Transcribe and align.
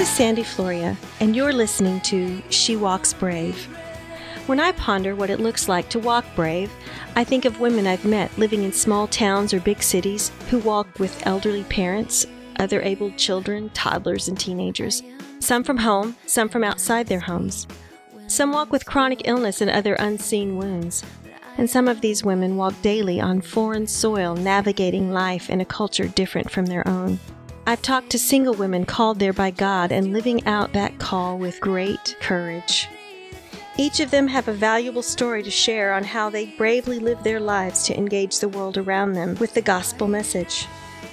Is 0.00 0.08
Sandi 0.08 0.42
Floria, 0.42 0.96
and 1.20 1.36
you're 1.36 1.52
listening 1.52 2.00
to 2.00 2.42
She 2.48 2.74
Walks 2.74 3.12
Brave. 3.12 3.66
When 4.46 4.58
I 4.58 4.72
ponder 4.72 5.14
what 5.14 5.28
it 5.28 5.40
looks 5.40 5.68
like 5.68 5.90
to 5.90 5.98
walk 5.98 6.24
brave, 6.34 6.72
I 7.16 7.22
think 7.22 7.44
of 7.44 7.60
women 7.60 7.86
I've 7.86 8.06
met 8.06 8.38
living 8.38 8.62
in 8.62 8.72
small 8.72 9.06
towns 9.08 9.52
or 9.52 9.60
big 9.60 9.82
cities 9.82 10.32
who 10.48 10.58
walk 10.60 10.98
with 10.98 11.26
elderly 11.26 11.64
parents, 11.64 12.24
other 12.58 12.80
able 12.80 13.10
children, 13.10 13.68
toddlers, 13.74 14.26
and 14.26 14.40
teenagers. 14.40 15.02
Some 15.38 15.62
from 15.62 15.76
home, 15.76 16.16
some 16.24 16.48
from 16.48 16.64
outside 16.64 17.06
their 17.06 17.20
homes. 17.20 17.66
Some 18.26 18.52
walk 18.52 18.72
with 18.72 18.86
chronic 18.86 19.28
illness 19.28 19.60
and 19.60 19.70
other 19.70 19.96
unseen 19.96 20.56
wounds. 20.56 21.04
And 21.58 21.68
some 21.68 21.88
of 21.88 22.00
these 22.00 22.24
women 22.24 22.56
walk 22.56 22.72
daily 22.80 23.20
on 23.20 23.42
foreign 23.42 23.86
soil, 23.86 24.34
navigating 24.34 25.12
life 25.12 25.50
in 25.50 25.60
a 25.60 25.66
culture 25.66 26.08
different 26.08 26.50
from 26.50 26.64
their 26.64 26.88
own. 26.88 27.18
I've 27.70 27.82
talked 27.82 28.10
to 28.10 28.18
single 28.18 28.54
women 28.54 28.84
called 28.84 29.20
there 29.20 29.32
by 29.32 29.52
God 29.52 29.92
and 29.92 30.12
living 30.12 30.44
out 30.44 30.72
that 30.72 30.98
call 30.98 31.38
with 31.38 31.60
great 31.60 32.16
courage. 32.18 32.88
Each 33.78 34.00
of 34.00 34.10
them 34.10 34.26
have 34.26 34.48
a 34.48 34.52
valuable 34.52 35.04
story 35.04 35.44
to 35.44 35.52
share 35.52 35.94
on 35.94 36.02
how 36.02 36.30
they 36.30 36.46
bravely 36.46 36.98
live 36.98 37.22
their 37.22 37.38
lives 37.38 37.84
to 37.84 37.96
engage 37.96 38.40
the 38.40 38.48
world 38.48 38.76
around 38.76 39.12
them 39.12 39.36
with 39.36 39.54
the 39.54 39.62
gospel 39.62 40.08
message. 40.08 40.64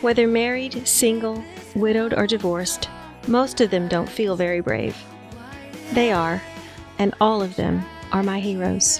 Whether 0.01 0.27
married, 0.27 0.87
single, 0.87 1.43
widowed, 1.75 2.15
or 2.15 2.25
divorced, 2.25 2.89
most 3.27 3.61
of 3.61 3.69
them 3.69 3.87
don't 3.87 4.09
feel 4.09 4.35
very 4.35 4.59
brave. 4.59 4.97
They 5.93 6.11
are, 6.11 6.41
and 6.97 7.13
all 7.21 7.43
of 7.43 7.55
them 7.55 7.85
are 8.11 8.23
my 8.23 8.39
heroes. 8.39 8.99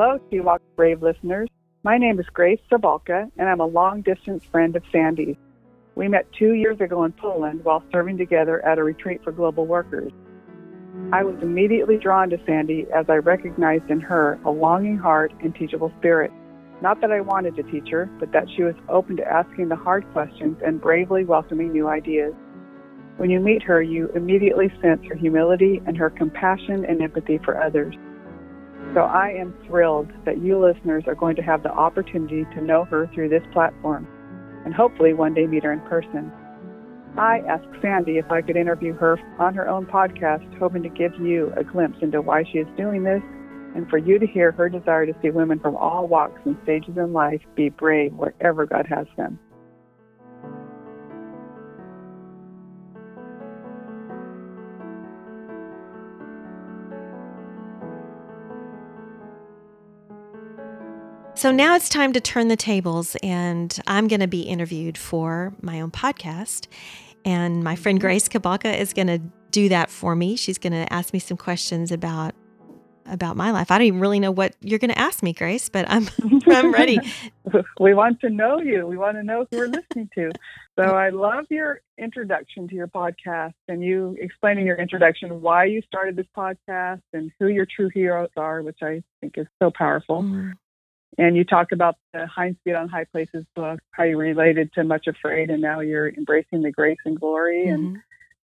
Hello, 0.00 0.20
Walks 0.30 0.62
Brave 0.76 1.02
listeners. 1.02 1.48
My 1.82 1.98
name 1.98 2.20
is 2.20 2.26
Grace 2.32 2.60
Kabalka, 2.70 3.28
and 3.36 3.48
I'm 3.48 3.58
a 3.58 3.66
long 3.66 4.02
distance 4.02 4.44
friend 4.44 4.76
of 4.76 4.84
Sandi's. 4.92 5.34
We 5.96 6.06
met 6.06 6.32
two 6.38 6.52
years 6.52 6.80
ago 6.80 7.02
in 7.02 7.10
Poland 7.10 7.64
while 7.64 7.82
serving 7.90 8.16
together 8.16 8.64
at 8.64 8.78
a 8.78 8.84
retreat 8.84 9.24
for 9.24 9.32
global 9.32 9.66
workers. 9.66 10.12
I 11.12 11.24
was 11.24 11.34
immediately 11.42 11.96
drawn 11.96 12.30
to 12.30 12.38
Sandi 12.46 12.86
as 12.94 13.06
I 13.08 13.16
recognized 13.16 13.90
in 13.90 13.98
her 13.98 14.38
a 14.44 14.52
longing 14.52 14.98
heart 14.98 15.32
and 15.42 15.52
teachable 15.52 15.92
spirit. 15.98 16.30
Not 16.80 17.00
that 17.00 17.10
I 17.10 17.20
wanted 17.20 17.56
to 17.56 17.64
teach 17.64 17.88
her, 17.90 18.08
but 18.20 18.30
that 18.30 18.46
she 18.54 18.62
was 18.62 18.76
open 18.88 19.16
to 19.16 19.26
asking 19.26 19.68
the 19.68 19.74
hard 19.74 20.08
questions 20.12 20.58
and 20.64 20.80
bravely 20.80 21.24
welcoming 21.24 21.72
new 21.72 21.88
ideas. 21.88 22.34
When 23.16 23.30
you 23.30 23.40
meet 23.40 23.64
her, 23.64 23.82
you 23.82 24.12
immediately 24.14 24.70
sense 24.80 25.04
her 25.08 25.16
humility 25.16 25.82
and 25.88 25.96
her 25.96 26.08
compassion 26.08 26.84
and 26.84 27.02
empathy 27.02 27.38
for 27.38 27.60
others. 27.60 27.96
So 28.94 29.00
I 29.00 29.30
am 29.30 29.54
thrilled 29.66 30.10
that 30.24 30.40
you 30.42 30.58
listeners 30.58 31.04
are 31.06 31.14
going 31.14 31.36
to 31.36 31.42
have 31.42 31.62
the 31.62 31.70
opportunity 31.70 32.44
to 32.54 32.60
know 32.60 32.84
her 32.86 33.10
through 33.14 33.28
this 33.28 33.42
platform 33.52 34.06
and 34.64 34.74
hopefully 34.74 35.14
one 35.14 35.34
day 35.34 35.46
meet 35.46 35.64
her 35.64 35.72
in 35.72 35.80
person. 35.80 36.32
I 37.16 37.40
asked 37.48 37.66
Sandi 37.82 38.18
if 38.18 38.30
I 38.30 38.42
could 38.42 38.56
interview 38.56 38.94
her 38.94 39.18
on 39.38 39.54
her 39.54 39.68
own 39.68 39.86
podcast, 39.86 40.58
hoping 40.58 40.82
to 40.82 40.88
give 40.88 41.14
you 41.20 41.52
a 41.56 41.64
glimpse 41.64 41.98
into 42.00 42.20
why 42.20 42.44
she 42.44 42.58
is 42.58 42.66
doing 42.76 43.02
this 43.02 43.22
and 43.74 43.88
for 43.88 43.98
you 43.98 44.18
to 44.18 44.26
hear 44.26 44.52
her 44.52 44.68
desire 44.68 45.06
to 45.06 45.14
see 45.22 45.30
women 45.30 45.58
from 45.58 45.76
all 45.76 46.06
walks 46.06 46.40
and 46.44 46.56
stages 46.62 46.96
in 46.96 47.12
life 47.12 47.40
be 47.54 47.68
brave 47.68 48.12
wherever 48.14 48.66
God 48.66 48.86
has 48.88 49.06
them. 49.16 49.38
So 61.38 61.52
now 61.52 61.76
it's 61.76 61.88
time 61.88 62.12
to 62.14 62.20
turn 62.20 62.48
the 62.48 62.56
tables, 62.56 63.16
and 63.22 63.78
I'm 63.86 64.08
going 64.08 64.18
to 64.18 64.26
be 64.26 64.42
interviewed 64.42 64.98
for 64.98 65.54
my 65.62 65.80
own 65.80 65.92
podcast. 65.92 66.66
And 67.24 67.62
my 67.62 67.76
friend 67.76 68.00
Grace 68.00 68.28
Kabalka 68.28 68.76
is 68.76 68.92
going 68.92 69.06
to 69.06 69.20
do 69.52 69.68
that 69.68 69.88
for 69.88 70.16
me. 70.16 70.34
She's 70.34 70.58
going 70.58 70.72
to 70.72 70.92
ask 70.92 71.12
me 71.12 71.20
some 71.20 71.36
questions 71.36 71.92
about 71.92 72.34
about 73.06 73.36
my 73.36 73.52
life. 73.52 73.70
I 73.70 73.78
don't 73.78 73.86
even 73.86 74.00
really 74.00 74.18
know 74.18 74.32
what 74.32 74.56
you're 74.62 74.80
going 74.80 74.90
to 74.90 74.98
ask 74.98 75.22
me, 75.22 75.32
Grace, 75.32 75.68
but 75.68 75.88
I'm 75.88 76.08
I'm 76.48 76.72
ready. 76.72 76.98
we 77.80 77.94
want 77.94 78.20
to 78.22 78.30
know 78.30 78.58
you. 78.58 78.88
We 78.88 78.96
want 78.96 79.16
to 79.16 79.22
know 79.22 79.46
who 79.48 79.58
we're 79.58 79.68
listening 79.68 80.10
to. 80.16 80.32
So 80.76 80.82
I 80.96 81.10
love 81.10 81.44
your 81.50 81.82
introduction 81.98 82.66
to 82.66 82.74
your 82.74 82.88
podcast 82.88 83.54
and 83.68 83.80
you 83.80 84.16
explaining 84.20 84.66
your 84.66 84.76
introduction, 84.76 85.40
why 85.40 85.66
you 85.66 85.82
started 85.82 86.16
this 86.16 86.26
podcast 86.36 87.02
and 87.12 87.30
who 87.38 87.46
your 87.46 87.64
true 87.64 87.90
heroes 87.94 88.30
are, 88.36 88.60
which 88.62 88.78
I 88.82 89.04
think 89.20 89.38
is 89.38 89.46
so 89.62 89.70
powerful. 89.70 90.24
Mm. 90.24 90.54
And 91.18 91.36
you 91.36 91.44
talk 91.44 91.72
about 91.72 91.96
the 92.12 92.26
Hinds' 92.26 92.58
Feet 92.62 92.76
on 92.76 92.88
High 92.88 93.04
Places 93.04 93.44
book, 93.56 93.80
how 93.90 94.04
you 94.04 94.16
related 94.16 94.72
to 94.74 94.84
Much 94.84 95.08
Afraid, 95.08 95.50
and 95.50 95.60
now 95.60 95.80
you're 95.80 96.08
embracing 96.08 96.62
the 96.62 96.70
grace 96.70 96.98
and 97.04 97.18
glory. 97.18 97.66
Mm-hmm. 97.66 97.86
And 97.86 97.98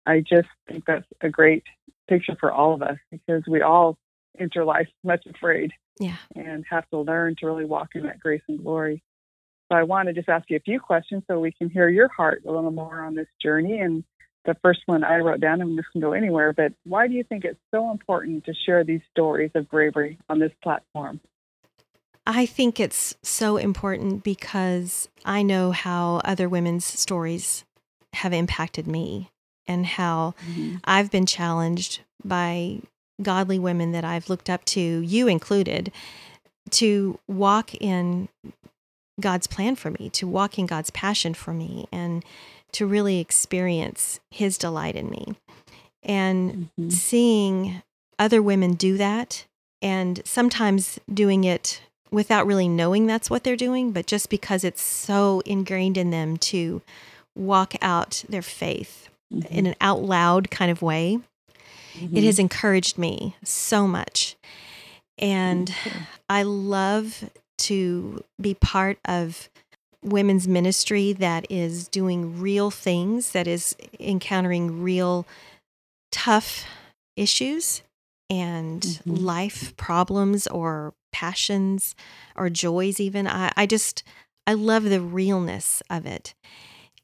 I 0.05 0.21
just 0.21 0.49
think 0.69 0.85
that's 0.85 1.07
a 1.21 1.29
great 1.29 1.63
picture 2.09 2.37
for 2.39 2.51
all 2.51 2.75
of 2.75 2.83
us 2.83 2.99
because 3.13 3.45
we 3.47 3.63
all 3.63 3.97
enter 4.39 4.65
life 4.65 4.89
much 5.05 5.25
afraid 5.27 5.71
yeah. 6.01 6.17
and 6.35 6.65
have 6.69 6.89
to 6.91 6.99
learn 6.99 7.37
to 7.39 7.47
really 7.47 7.65
walk 7.65 7.91
in 7.95 8.03
that 8.03 8.19
grace 8.19 8.43
and 8.49 8.63
glory. 8.63 9.03
So 9.71 9.79
I 9.79 9.85
want 9.85 10.09
to 10.09 10.13
just 10.13 10.29
ask 10.29 10.51
you 10.51 10.57
a 10.57 10.61
few 10.61 10.81
questions 10.81 11.23
so 11.29 11.39
we 11.39 11.53
can 11.53 11.71
hear 11.71 11.89
your 11.89 12.09
heart 12.09 12.43
a 12.45 12.51
little 12.51 12.73
more 12.73 13.01
on 13.01 13.15
this 13.15 13.29
journey. 13.41 13.79
And 13.79 14.05
the 14.45 14.57
first 14.63 14.81
one 14.87 15.05
I 15.05 15.19
wrote 15.19 15.41
down, 15.41 15.61
and 15.63 15.79
this 15.79 15.87
can 15.93 16.01
go 16.01 16.13
anywhere, 16.13 16.53
but 16.53 16.73
why 16.85 17.07
do 17.07 17.15
you 17.15 17.25
think 17.25 17.45
it's 17.45 17.61
so 17.71 17.91
important 17.91 18.45
to 18.45 18.55
share 18.67 18.85
these 18.85 19.01
stories 19.11 19.53
of 19.55 19.71
bravery 19.71 20.19
on 20.29 20.39
this 20.39 20.53
platform? 20.63 21.21
I 22.27 22.47
think 22.47 22.81
it's 22.81 23.15
so 23.23 23.57
important 23.57 24.25
because 24.25 25.09
I 25.25 25.43
know 25.43 25.73
how 25.73 26.23
other 26.25 26.49
women's 26.49 26.85
stories 26.85 27.65
have 28.15 28.33
impacted 28.33 28.87
me 28.87 29.31
and 29.67 29.85
how 29.85 30.35
mm-hmm. 30.49 30.77
I've 30.85 31.11
been 31.11 31.27
challenged 31.27 32.01
by 32.25 32.81
godly 33.21 33.59
women 33.59 33.93
that 33.93 34.05
I've 34.05 34.29
looked 34.29 34.49
up 34.49 34.65
to, 34.67 34.81
you 34.81 35.29
included, 35.29 35.93
to 36.71 37.19
walk 37.29 37.75
in 37.75 38.29
God's 39.21 39.47
plan 39.47 39.77
for 39.77 39.91
me, 39.91 40.11
to 40.11 40.27
walk 40.27 40.59
in 40.59 40.67
God's 40.67 40.91
passion 40.91 41.35
for 41.35 41.53
me, 41.53 41.87
and 41.93 42.25
to 42.73 42.87
really 42.87 43.21
experience 43.21 44.19
His 44.31 44.59
delight 44.59 44.97
in 44.97 45.09
me. 45.11 45.37
And 46.03 46.53
mm-hmm. 46.79 46.91
seeing 46.91 47.83
other 48.19 48.43
women 48.43 48.75
do 48.75 48.97
that, 48.97 49.47
and 49.81 50.21
sometimes 50.25 50.99
doing 51.13 51.45
it 51.45 51.81
without 52.15 52.47
really 52.47 52.69
knowing 52.69 53.07
that's 53.07 53.29
what 53.29 53.43
they're 53.43 53.57
doing, 53.57 53.91
but 53.91 54.07
just 54.07 54.31
because 54.31 54.63
it's 54.63 54.81
so 54.81 55.43
ingrained 55.45 55.99
in 55.99 56.11
them 56.11 56.37
to 56.37 56.81
walk 57.35 57.75
out 57.83 58.25
their 58.29 58.43
faith 58.43 59.09
mm-hmm. 59.33 59.53
in 59.53 59.67
an 59.67 59.75
out 59.81 60.01
loud 60.01 60.51
kind 60.51 60.71
of 60.71 60.81
way. 60.81 61.19
Mm-hmm. 61.99 62.17
It 62.17 62.25
has 62.25 62.39
encouraged 62.39 62.97
me 62.97 63.37
so 63.43 63.89
much. 63.89 64.37
And 65.19 65.69
mm-hmm. 65.69 66.05
I 66.29 66.45
love 66.45 67.29
to 67.59 68.23
be 68.41 68.55
part 68.55 68.99
of 69.05 69.49
women's 70.03 70.47
ministry 70.47 71.13
that 71.15 71.47
is 71.51 71.89
doing 71.89 72.41
real 72.41 72.71
things, 72.71 73.33
that 73.33 73.49
is 73.49 73.75
encountering 73.99 74.83
real 74.83 75.27
tough 76.13 76.65
issues 77.17 77.83
and 78.31 78.83
mm-hmm. 78.83 79.15
life 79.15 79.77
problems 79.77 80.47
or 80.47 80.95
passions 81.15 81.95
or 82.35 82.51
joys 82.51 82.99
even 82.99 83.27
i 83.27 83.53
i 83.57 83.65
just 83.65 84.03
i 84.49 84.53
love 84.53 84.83
the 84.85 85.01
realness 85.01 85.81
of 85.89 86.05
it 86.05 86.35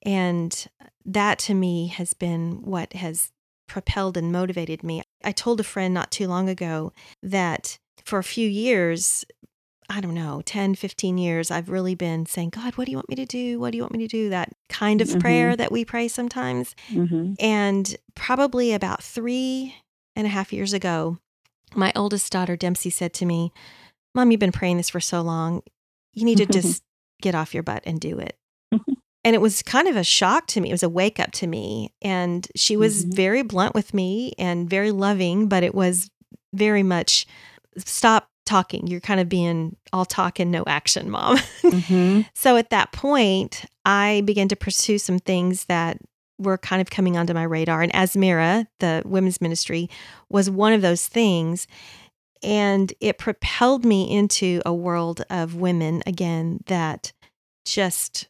and 0.03 0.67
that 1.07 1.39
to 1.39 1.55
me 1.55 1.87
has 1.87 2.13
been 2.13 2.61
what 2.63 2.93
has 2.95 3.31
propelled 3.69 4.17
and 4.17 4.33
motivated 4.33 4.83
me 4.83 5.01
i 5.23 5.31
told 5.31 5.61
a 5.61 5.65
friend 5.65 5.95
not 5.95 6.11
too 6.11 6.27
long 6.27 6.49
ago 6.49 6.93
that 7.23 7.79
for 8.05 8.19
a 8.19 8.25
few 8.25 8.49
years 8.49 9.25
I 9.93 10.01
don't 10.01 10.15
know, 10.15 10.41
10, 10.47 10.77
15 10.77 11.19
years, 11.19 11.51
I've 11.51 11.69
really 11.69 11.97
been 11.97 12.25
saying, 12.25 12.51
God, 12.51 12.77
what 12.77 12.85
do 12.85 12.93
you 12.93 12.97
want 12.97 13.09
me 13.09 13.17
to 13.17 13.27
do? 13.27 13.59
What 13.59 13.73
do 13.73 13.77
you 13.77 13.83
want 13.83 13.93
me 13.93 14.07
to 14.07 14.09
do? 14.09 14.31
That 14.31 14.53
kind 14.69 15.01
of 15.01 15.09
mm-hmm. 15.09 15.19
prayer 15.19 15.57
that 15.57 15.73
we 15.73 15.85
pray 15.85 16.07
sometimes. 16.07 16.77
Mm-hmm. 16.91 17.35
And 17.41 17.97
probably 18.15 18.73
about 18.73 19.03
three 19.03 19.75
and 20.15 20.29
a 20.29 20.31
half 20.31 20.53
years 20.53 20.73
ago, 20.73 21.19
my 21.75 21.93
oldest 21.97 22.31
daughter, 22.31 22.57
Dempsey, 22.57 22.91
said 22.91 23.13
to 23.15 23.27
me, 23.27 23.53
Mom, 24.15 24.31
you've 24.31 24.41
been 24.41 24.53
praying 24.53 24.77
this 24.77 24.91
for 24.91 25.01
so 25.01 25.21
long. 25.23 25.63
You 26.13 26.25
need 26.25 26.39
to 26.39 26.47
just 26.47 26.83
get 27.23 27.35
off 27.35 27.55
your 27.55 27.63
butt 27.63 27.83
and 27.85 28.01
do 28.01 28.19
it. 28.19 28.37
and 29.25 29.35
it 29.35 29.41
was 29.41 29.63
kind 29.63 29.89
of 29.89 29.97
a 29.97 30.05
shock 30.05 30.47
to 30.49 30.61
me. 30.61 30.71
It 30.71 30.75
was 30.75 30.83
a 30.83 30.89
wake 30.89 31.21
up 31.21 31.33
to 31.33 31.47
me. 31.47 31.93
And 32.03 32.47
she 32.57 32.77
was 32.77 33.05
mm-hmm. 33.05 33.15
very 33.15 33.43
blunt 33.43 33.75
with 33.75 33.95
me 33.95 34.33
and 34.39 34.69
very 34.69 34.91
loving, 34.91 35.49
but 35.49 35.63
it 35.63 35.75
was 35.75 36.11
very 36.53 36.83
much 36.83 37.27
stop 37.77 38.29
talking. 38.47 38.87
You're 38.89 39.01
kind 39.01 39.21
of 39.21 39.29
being 39.29 39.77
all 39.93 40.05
talk 40.05 40.41
and 40.41 40.51
no 40.51 40.65
action, 40.67 41.11
mom. 41.11 41.39
Mm-hmm. 41.63 42.23
so 42.35 42.57
at 42.57 42.71
that 42.71 42.93
point, 42.93 43.65
I 43.85 44.23
began 44.25 44.49
to 44.49 44.57
pursue 44.57 44.99
some 44.99 45.21
things 45.21 45.67
that 45.67 45.99
were 46.39 46.59
kind 46.59 46.81
of 46.81 46.91
coming 46.91 47.17
onto 47.17 47.35
my 47.35 47.43
radar. 47.43 47.83
And 47.83 47.93
Asmira, 47.93 48.67
the 48.81 49.03
women's 49.05 49.41
ministry, 49.41 49.89
was 50.29 50.51
one 50.51 50.73
of 50.73 50.83
those 50.83 51.07
things. 51.07 51.67
And 52.43 52.93
it 53.01 53.19
propelled 53.19 53.85
me 53.85 54.11
into 54.11 54.63
a 54.65 54.73
world 54.73 55.23
of 55.29 55.55
women 55.55 56.03
again 56.07 56.61
that 56.67 57.13
just 57.65 58.29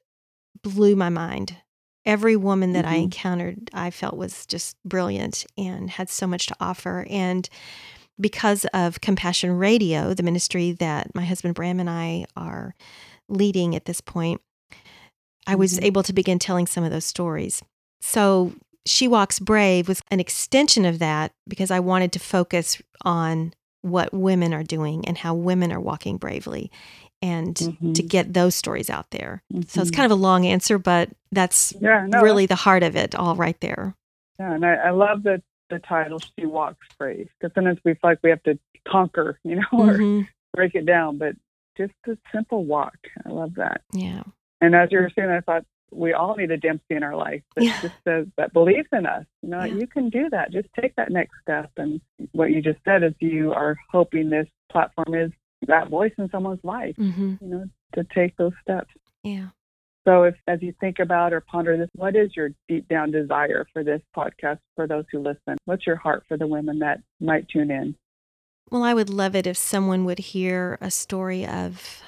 blew 0.62 0.96
my 0.96 1.08
mind. 1.08 1.56
Every 2.04 2.34
woman 2.34 2.72
that 2.72 2.84
mm-hmm. 2.84 2.94
I 2.94 2.98
encountered, 2.98 3.70
I 3.72 3.90
felt 3.90 4.16
was 4.16 4.46
just 4.46 4.76
brilliant 4.84 5.44
and 5.56 5.90
had 5.90 6.08
so 6.08 6.26
much 6.26 6.46
to 6.46 6.56
offer. 6.58 7.06
And 7.08 7.48
because 8.18 8.64
of 8.74 9.00
Compassion 9.00 9.52
Radio, 9.52 10.14
the 10.14 10.22
ministry 10.22 10.72
that 10.72 11.14
my 11.14 11.24
husband 11.24 11.54
Bram 11.54 11.78
and 11.78 11.88
I 11.88 12.24
are 12.36 12.74
leading 13.28 13.76
at 13.76 13.84
this 13.84 14.00
point, 14.00 14.40
I 15.46 15.54
was 15.54 15.74
mm-hmm. 15.74 15.84
able 15.84 16.02
to 16.02 16.12
begin 16.12 16.38
telling 16.38 16.66
some 16.66 16.84
of 16.84 16.90
those 16.90 17.04
stories. 17.04 17.62
So, 18.00 18.52
She 18.86 19.06
Walks 19.06 19.38
Brave 19.38 19.88
was 19.88 20.02
an 20.10 20.20
extension 20.20 20.84
of 20.84 20.98
that 20.98 21.32
because 21.48 21.70
I 21.70 21.80
wanted 21.80 22.12
to 22.12 22.18
focus 22.18 22.80
on 23.02 23.52
what 23.82 24.12
women 24.12 24.52
are 24.52 24.62
doing 24.62 25.06
and 25.06 25.16
how 25.18 25.34
women 25.34 25.72
are 25.72 25.80
walking 25.80 26.16
bravely 26.16 26.70
and 27.22 27.54
mm-hmm. 27.54 27.92
to 27.92 28.02
get 28.02 28.32
those 28.32 28.54
stories 28.54 28.90
out 28.90 29.10
there. 29.10 29.42
Mm-hmm. 29.52 29.62
So 29.62 29.80
it's 29.80 29.90
mm-hmm. 29.90 29.96
kind 29.96 30.12
of 30.12 30.18
a 30.18 30.20
long 30.20 30.46
answer, 30.46 30.78
but 30.78 31.10
that's 31.32 31.74
yeah, 31.80 32.06
no, 32.08 32.20
really 32.20 32.46
the 32.46 32.54
heart 32.54 32.82
of 32.82 32.96
it 32.96 33.14
all 33.14 33.36
right 33.36 33.58
there. 33.60 33.94
Yeah, 34.38 34.54
and 34.54 34.64
I, 34.64 34.74
I 34.74 34.90
love 34.90 35.22
the, 35.22 35.42
the 35.68 35.78
title, 35.78 36.18
She 36.18 36.46
Walks 36.46 36.86
Brave, 36.98 37.28
because 37.38 37.54
sometimes 37.54 37.78
we 37.84 37.92
feel 37.92 38.10
like 38.10 38.20
we 38.22 38.30
have 38.30 38.42
to 38.44 38.58
conquer, 38.88 39.38
you 39.44 39.56
know, 39.56 39.62
mm-hmm. 39.72 40.20
or 40.20 40.28
break 40.54 40.74
it 40.74 40.86
down, 40.86 41.18
but 41.18 41.34
just 41.76 41.92
a 42.06 42.16
simple 42.32 42.64
walk. 42.64 42.96
I 43.24 43.28
love 43.30 43.54
that. 43.56 43.82
Yeah. 43.92 44.22
And 44.60 44.74
as 44.74 44.90
you 44.92 44.98
were 44.98 45.10
saying, 45.14 45.30
I 45.30 45.40
thought 45.40 45.64
we 45.92 46.12
all 46.12 46.36
need 46.36 46.50
a 46.50 46.56
Dempsey 46.56 46.94
in 46.94 47.02
our 47.02 47.16
life 47.16 47.42
that 47.56 47.64
yeah. 47.64 47.80
just 47.80 47.94
says 48.04 48.26
that 48.36 48.52
believes 48.52 48.88
in 48.92 49.06
us. 49.06 49.24
You 49.42 49.50
know, 49.50 49.64
yeah. 49.64 49.74
you 49.74 49.86
can 49.86 50.08
do 50.08 50.28
that. 50.30 50.52
Just 50.52 50.68
take 50.80 50.94
that 50.96 51.10
next 51.10 51.32
step. 51.42 51.70
And 51.76 52.00
what 52.32 52.50
you 52.50 52.62
just 52.62 52.78
said 52.84 53.02
is 53.02 53.12
you 53.20 53.52
are 53.52 53.76
hoping 53.90 54.30
this 54.30 54.46
platform 54.70 55.14
is 55.14 55.30
that 55.66 55.88
voice 55.88 56.12
in 56.18 56.30
someone's 56.30 56.62
life, 56.62 56.96
mm-hmm. 56.96 57.34
you 57.40 57.48
know, 57.48 57.64
to 57.94 58.04
take 58.14 58.36
those 58.36 58.52
steps. 58.62 58.90
Yeah. 59.22 59.48
So, 60.08 60.22
if 60.22 60.34
as 60.46 60.62
you 60.62 60.72
think 60.80 60.98
about 60.98 61.32
or 61.32 61.42
ponder 61.42 61.76
this, 61.76 61.88
what 61.94 62.16
is 62.16 62.34
your 62.34 62.50
deep 62.68 62.88
down 62.88 63.10
desire 63.10 63.66
for 63.72 63.84
this 63.84 64.00
podcast 64.16 64.58
for 64.74 64.86
those 64.86 65.04
who 65.12 65.18
listen? 65.18 65.58
What's 65.66 65.86
your 65.86 65.96
heart 65.96 66.24
for 66.26 66.38
the 66.38 66.46
women 66.46 66.78
that 66.78 67.00
might 67.20 67.48
tune 67.48 67.70
in? 67.70 67.94
Well, 68.70 68.82
I 68.82 68.94
would 68.94 69.10
love 69.10 69.36
it 69.36 69.46
if 69.46 69.58
someone 69.58 70.04
would 70.06 70.18
hear 70.18 70.78
a 70.80 70.90
story 70.90 71.46
of 71.46 72.02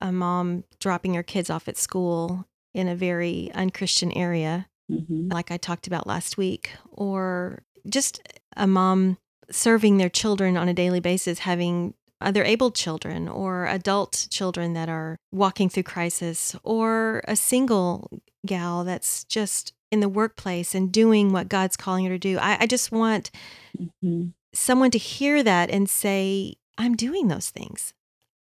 a 0.00 0.12
mom 0.12 0.64
dropping 0.78 1.14
her 1.14 1.22
kids 1.22 1.50
off 1.50 1.66
at 1.66 1.76
school 1.76 2.46
in 2.74 2.88
a 2.88 2.94
very 2.94 3.50
unchristian 3.54 4.12
area, 4.12 4.66
mm-hmm. 4.90 5.28
like 5.32 5.50
I 5.50 5.56
talked 5.56 5.86
about 5.86 6.06
last 6.06 6.36
week, 6.36 6.70
or 6.90 7.62
just 7.88 8.20
a 8.56 8.66
mom 8.66 9.18
serving 9.50 9.98
their 9.98 10.08
children 10.08 10.56
on 10.56 10.68
a 10.68 10.74
daily 10.74 11.00
basis, 11.00 11.40
having 11.40 11.94
other 12.20 12.44
able 12.44 12.70
children 12.70 13.28
or 13.28 13.66
adult 13.66 14.26
children 14.30 14.74
that 14.74 14.88
are 14.88 15.16
walking 15.32 15.68
through 15.68 15.84
crisis, 15.84 16.54
or 16.62 17.22
a 17.26 17.34
single 17.34 18.22
gal 18.46 18.84
that's 18.84 19.24
just 19.24 19.72
in 19.90 20.00
the 20.00 20.08
workplace 20.08 20.74
and 20.74 20.92
doing 20.92 21.32
what 21.32 21.48
God's 21.48 21.76
calling 21.76 22.04
her 22.04 22.12
to 22.12 22.18
do. 22.18 22.38
I, 22.38 22.58
I 22.60 22.66
just 22.66 22.92
want 22.92 23.30
mm-hmm. 23.76 24.28
someone 24.54 24.90
to 24.92 24.98
hear 24.98 25.42
that 25.42 25.70
and 25.70 25.88
say, 25.88 26.54
I'm 26.78 26.94
doing 26.94 27.28
those 27.28 27.50
things. 27.50 27.92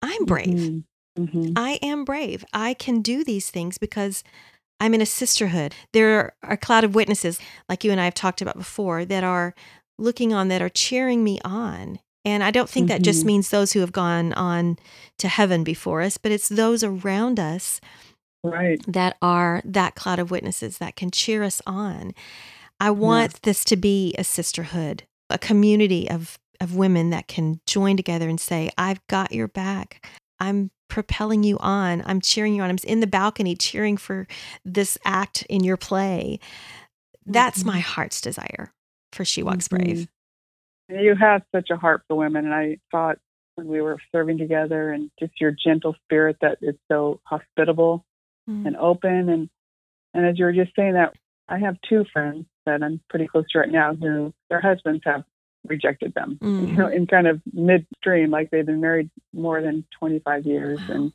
I'm 0.02 0.25
brave. 0.25 0.48
Mm-hmm. 0.48 0.78
Mm-hmm. 1.19 1.53
I 1.56 1.79
am 1.82 2.05
brave. 2.05 2.44
I 2.53 2.75
can 2.75 3.03
do 3.03 3.25
these 3.25 3.50
things 3.50 3.79
because 3.79 4.25
I'm 4.81 4.94
in 4.94 5.00
a 5.00 5.06
sisterhood. 5.06 5.75
There 5.93 6.35
are 6.43 6.53
a 6.53 6.56
cloud 6.56 6.85
of 6.85 6.94
witnesses, 6.94 7.38
like 7.69 7.85
you 7.85 7.93
and 7.93 8.00
I 8.00 8.05
have 8.05 8.14
talked 8.14 8.43
about 8.43 8.59
before, 8.59 9.05
that 9.05 9.25
are 9.25 9.55
looking 9.99 10.32
on, 10.32 10.49
that 10.49 10.62
are 10.62 10.69
cheering 10.69 11.23
me 11.23 11.38
on 11.44 11.99
and 12.25 12.44
I 12.44 12.50
don't 12.50 12.69
think 12.69 12.85
mm-hmm. 12.88 12.99
that 12.99 13.03
just 13.03 13.20
mm-hmm. 13.20 13.29
means 13.29 13.50
those 13.50 13.73
who 13.73 13.81
have 13.81 13.93
gone 13.93 14.32
on 14.35 14.79
to 15.19 15.29
heaven 15.29 15.64
before 15.64 16.03
us, 16.03 16.19
but 16.19 16.32
it's 16.32 16.49
those 16.49 16.85
around 16.85 17.41
us 17.41 17.81
right. 18.44 18.81
that 18.87 19.17
are 19.20 19.62
that 19.64 19.94
cloud 19.94 20.19
of 20.19 20.31
witnesses 20.31 20.79
that 20.79 20.97
can 20.97 21.11
cheer 21.11 21.43
us 21.43 21.61
on. 21.67 22.12
I 22.79 22.91
want 22.91 23.43
this 23.43 23.64
to 23.67 23.76
be 23.76 24.14
a 24.19 24.25
sisterhood, 24.25 25.05
a 25.31 25.38
community 25.38 26.09
of, 26.09 26.38
of 26.61 26.76
women 26.76 27.11
that 27.11 27.29
can 27.29 27.61
join 27.67 27.97
together 27.97 28.29
and 28.29 28.41
say, 28.41 28.70
I've 28.79 29.05
got 29.09 29.32
your 29.32 29.49
back. 29.49 30.06
I'm 30.38 30.70
propelling 30.92 31.42
you 31.42 31.56
on. 31.60 32.02
I'm 32.04 32.20
cheering 32.20 32.54
you 32.54 32.60
on. 32.60 32.68
I'm 32.68 32.76
in 32.84 33.00
the 33.00 33.06
balcony 33.06 33.56
cheering 33.56 33.96
for 33.96 34.26
this 34.62 34.98
act 35.06 35.42
in 35.48 35.64
your 35.64 35.78
play. 35.78 36.38
That's 37.24 37.60
mm-hmm. 37.60 37.68
my 37.68 37.78
heart's 37.78 38.20
desire 38.20 38.74
for 39.10 39.24
She 39.24 39.42
Walks 39.42 39.68
mm-hmm. 39.68 39.84
Brave. 39.84 40.08
You 40.90 41.14
have 41.14 41.44
such 41.50 41.70
a 41.70 41.78
heart 41.78 42.02
for 42.06 42.16
women, 42.18 42.44
and 42.44 42.52
I 42.52 42.76
thought 42.90 43.16
when 43.54 43.68
we 43.68 43.80
were 43.80 43.96
serving 44.12 44.36
together, 44.36 44.92
and 44.92 45.10
just 45.18 45.32
your 45.40 45.52
gentle 45.52 45.96
spirit 46.04 46.36
that 46.42 46.58
is 46.60 46.74
so 46.90 47.20
hospitable 47.24 48.04
mm. 48.48 48.66
and 48.66 48.76
open, 48.76 49.30
and 49.30 49.48
and 50.12 50.26
as 50.26 50.38
you 50.38 50.44
were 50.44 50.52
just 50.52 50.76
saying 50.76 50.92
that, 50.92 51.14
I 51.48 51.58
have 51.58 51.76
two 51.88 52.04
friends 52.12 52.44
that 52.66 52.82
I'm 52.82 53.00
pretty 53.08 53.28
close 53.28 53.46
to 53.52 53.60
right 53.60 53.72
now 53.72 53.94
who 53.94 54.34
their 54.50 54.60
husbands 54.60 55.02
have 55.06 55.24
rejected 55.67 56.14
them, 56.14 56.38
mm. 56.41 56.69
you 56.69 56.75
know, 56.75 56.88
in 56.88 57.06
kind 57.06 57.26
of 57.26 57.41
midstream, 57.53 58.31
like 58.31 58.50
they've 58.50 58.66
been 58.66 58.81
married 58.81 59.11
more 59.33 59.62
than 59.62 59.85
25 59.99 60.47
years. 60.47 60.81
Wow. 60.88 60.95
And 60.95 61.12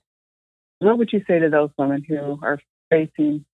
what 0.79 0.97
would 0.97 1.11
you 1.11 1.21
say 1.27 1.39
to 1.39 1.49
those 1.49 1.69
women 1.77 2.03
who 2.07 2.39
are 2.41 2.59
facing 2.89 3.45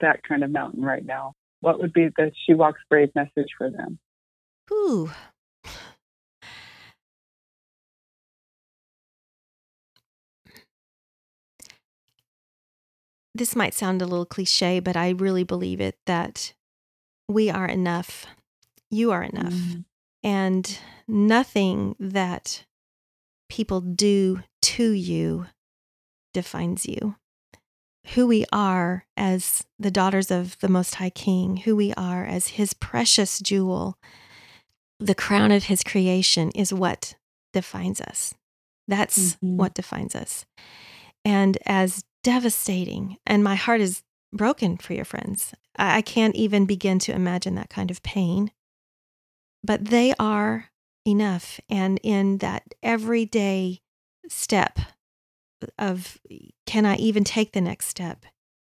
that 0.00 0.22
kind 0.22 0.44
of 0.44 0.50
mountain 0.50 0.82
right 0.82 1.04
now? 1.04 1.34
What 1.60 1.80
would 1.80 1.92
be 1.92 2.08
the 2.16 2.32
She 2.44 2.54
Walks 2.54 2.80
Brave 2.88 3.10
message 3.14 3.50
for 3.56 3.70
them? 3.70 3.98
Ooh, 4.70 5.10
this 13.34 13.54
might 13.54 13.74
sound 13.74 14.02
a 14.02 14.06
little 14.06 14.26
cliche, 14.26 14.80
but 14.80 14.96
I 14.96 15.10
really 15.10 15.44
believe 15.44 15.80
it 15.80 15.98
that 16.06 16.52
we 17.28 17.50
are 17.50 17.66
enough. 17.66 18.26
You 18.90 19.12
are 19.12 19.22
enough. 19.22 19.52
Mm. 19.52 19.84
And 20.26 20.78
nothing 21.06 21.94
that 22.00 22.64
people 23.48 23.80
do 23.80 24.42
to 24.62 24.90
you 24.90 25.46
defines 26.34 26.84
you. 26.84 27.14
Who 28.14 28.26
we 28.26 28.44
are 28.52 29.06
as 29.16 29.64
the 29.78 29.90
daughters 29.90 30.30
of 30.30 30.58
the 30.58 30.68
Most 30.68 30.96
High 30.96 31.10
King, 31.10 31.58
who 31.58 31.76
we 31.76 31.94
are 31.94 32.24
as 32.24 32.48
His 32.48 32.74
precious 32.74 33.38
jewel, 33.38 33.98
the 34.98 35.14
crown 35.14 35.52
of 35.52 35.64
His 35.64 35.84
creation 35.84 36.50
is 36.50 36.74
what 36.74 37.14
defines 37.52 38.00
us. 38.00 38.34
That's 38.88 39.36
mm-hmm. 39.36 39.56
what 39.56 39.74
defines 39.74 40.16
us. 40.16 40.44
And 41.24 41.56
as 41.66 42.04
devastating. 42.26 43.18
And 43.24 43.44
my 43.44 43.54
heart 43.54 43.80
is 43.80 44.02
broken 44.32 44.76
for 44.78 44.94
your 44.94 45.04
friends. 45.04 45.54
I 45.76 46.02
can't 46.02 46.34
even 46.34 46.66
begin 46.66 46.98
to 47.00 47.14
imagine 47.14 47.54
that 47.54 47.70
kind 47.70 47.88
of 47.88 48.02
pain. 48.02 48.50
But 49.66 49.86
they 49.86 50.14
are 50.18 50.70
enough. 51.06 51.60
And 51.68 51.98
in 52.02 52.38
that 52.38 52.62
everyday 52.82 53.80
step 54.28 54.78
of 55.78 56.18
can 56.66 56.84
I 56.84 56.96
even 56.96 57.24
take 57.24 57.52
the 57.52 57.60
next 57.60 57.86
step? 57.86 58.26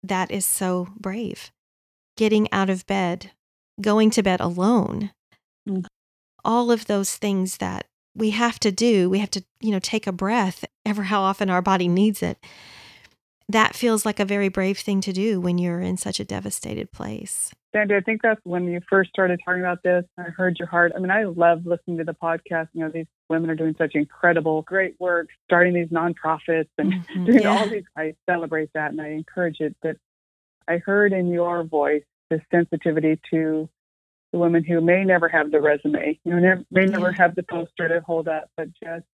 That 0.03 0.31
is 0.31 0.45
so 0.45 0.89
brave. 0.99 1.51
Getting 2.17 2.51
out 2.51 2.69
of 2.69 2.85
bed, 2.85 3.31
going 3.81 4.09
to 4.11 4.23
bed 4.23 4.39
alone, 4.39 5.11
mm. 5.67 5.85
all 6.45 6.71
of 6.71 6.85
those 6.85 7.15
things 7.15 7.57
that 7.57 7.87
we 8.15 8.31
have 8.31 8.59
to 8.59 8.71
do. 8.71 9.09
We 9.09 9.19
have 9.19 9.31
to, 9.31 9.43
you 9.61 9.71
know, 9.71 9.79
take 9.79 10.05
a 10.05 10.11
breath 10.11 10.63
ever 10.85 11.03
how 11.03 11.21
often 11.21 11.49
our 11.49 11.61
body 11.61 11.87
needs 11.87 12.21
it 12.21 12.37
that 13.49 13.75
feels 13.75 14.05
like 14.05 14.19
a 14.19 14.25
very 14.25 14.49
brave 14.49 14.77
thing 14.77 15.01
to 15.01 15.13
do 15.13 15.39
when 15.39 15.57
you're 15.57 15.81
in 15.81 15.97
such 15.97 16.19
a 16.19 16.25
devastated 16.25 16.91
place. 16.91 17.51
Sandi, 17.73 17.95
I 17.95 18.01
think 18.01 18.21
that's 18.21 18.39
when 18.43 18.65
you 18.65 18.81
first 18.87 19.09
started 19.09 19.39
talking 19.43 19.61
about 19.61 19.81
this. 19.83 20.05
I 20.17 20.23
heard 20.23 20.57
your 20.59 20.67
heart. 20.67 20.91
I 20.95 20.99
mean, 20.99 21.09
I 21.09 21.23
love 21.23 21.65
listening 21.65 21.97
to 21.97 22.03
the 22.03 22.13
podcast. 22.13 22.69
You 22.73 22.81
know, 22.81 22.89
these 22.89 23.07
women 23.29 23.49
are 23.49 23.55
doing 23.55 23.75
such 23.77 23.95
incredible, 23.95 24.61
great 24.61 24.95
work, 24.99 25.27
starting 25.45 25.73
these 25.73 25.87
nonprofits 25.87 26.69
and 26.77 26.93
mm-hmm. 26.93 27.25
doing 27.25 27.41
yeah. 27.41 27.57
all 27.57 27.67
these. 27.67 27.83
I 27.97 28.13
celebrate 28.29 28.69
that 28.73 28.91
and 28.91 29.01
I 29.01 29.09
encourage 29.09 29.59
it. 29.59 29.75
But 29.81 29.97
I 30.67 30.77
heard 30.77 31.13
in 31.13 31.29
your 31.29 31.63
voice 31.63 32.03
the 32.29 32.41
sensitivity 32.51 33.19
to 33.31 33.67
the 34.31 34.39
women 34.39 34.63
who 34.63 34.81
may 34.81 35.03
never 35.03 35.27
have 35.27 35.51
the 35.51 35.61
resume, 35.61 36.19
you 36.23 36.39
know, 36.39 36.63
may 36.71 36.85
never 36.85 37.11
have 37.11 37.35
the 37.35 37.43
poster 37.43 37.87
to 37.87 38.01
hold 38.01 38.27
up, 38.27 38.49
but 38.57 38.67
just 38.83 39.05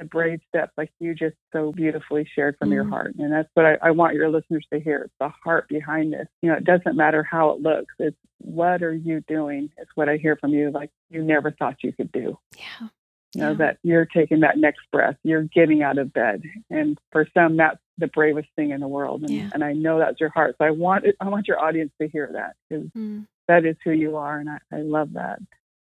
the 0.00 0.06
brave 0.06 0.40
steps 0.48 0.72
like 0.76 0.90
you 0.98 1.14
just 1.14 1.36
so 1.52 1.72
beautifully 1.72 2.26
shared 2.34 2.56
from 2.58 2.70
mm. 2.70 2.74
your 2.74 2.88
heart. 2.88 3.14
And 3.18 3.30
that's 3.30 3.48
what 3.54 3.66
I, 3.66 3.76
I, 3.82 3.90
want 3.90 4.14
your 4.14 4.30
listeners 4.30 4.66
to 4.72 4.80
hear. 4.80 5.02
It's 5.02 5.14
the 5.20 5.28
heart 5.44 5.68
behind 5.68 6.12
this. 6.12 6.26
You 6.40 6.50
know, 6.50 6.56
it 6.56 6.64
doesn't 6.64 6.96
matter 6.96 7.22
how 7.22 7.50
it 7.50 7.60
looks. 7.60 7.94
It's 7.98 8.16
what 8.38 8.82
are 8.82 8.94
you 8.94 9.22
doing? 9.28 9.70
It's 9.76 9.90
what 9.94 10.08
I 10.08 10.16
hear 10.16 10.36
from 10.36 10.52
you, 10.52 10.70
like 10.70 10.90
you 11.10 11.22
never 11.22 11.50
thought 11.50 11.84
you 11.84 11.92
could 11.92 12.10
do. 12.10 12.38
Yeah. 12.56 12.88
You 13.34 13.40
know, 13.42 13.50
yeah. 13.50 13.56
that 13.58 13.78
you're 13.82 14.06
taking 14.06 14.40
that 14.40 14.58
next 14.58 14.80
breath, 14.90 15.16
you're 15.22 15.42
getting 15.42 15.82
out 15.82 15.98
of 15.98 16.12
bed. 16.12 16.42
And 16.70 16.98
for 17.12 17.28
some 17.34 17.58
that's 17.58 17.78
the 17.98 18.08
bravest 18.08 18.48
thing 18.56 18.70
in 18.70 18.80
the 18.80 18.88
world. 18.88 19.22
And, 19.22 19.30
yeah. 19.30 19.50
and 19.52 19.62
I 19.62 19.74
know 19.74 19.98
that's 19.98 20.18
your 20.18 20.30
heart. 20.30 20.56
So 20.58 20.64
I 20.64 20.70
want 20.70 21.04
I 21.20 21.28
want 21.28 21.46
your 21.46 21.62
audience 21.62 21.92
to 22.00 22.08
hear 22.08 22.30
that 22.32 22.54
because 22.68 22.86
mm. 22.96 23.26
that 23.48 23.66
is 23.66 23.76
who 23.84 23.90
you 23.90 24.16
are 24.16 24.38
and 24.38 24.48
I, 24.48 24.58
I 24.72 24.78
love 24.78 25.12
that. 25.12 25.40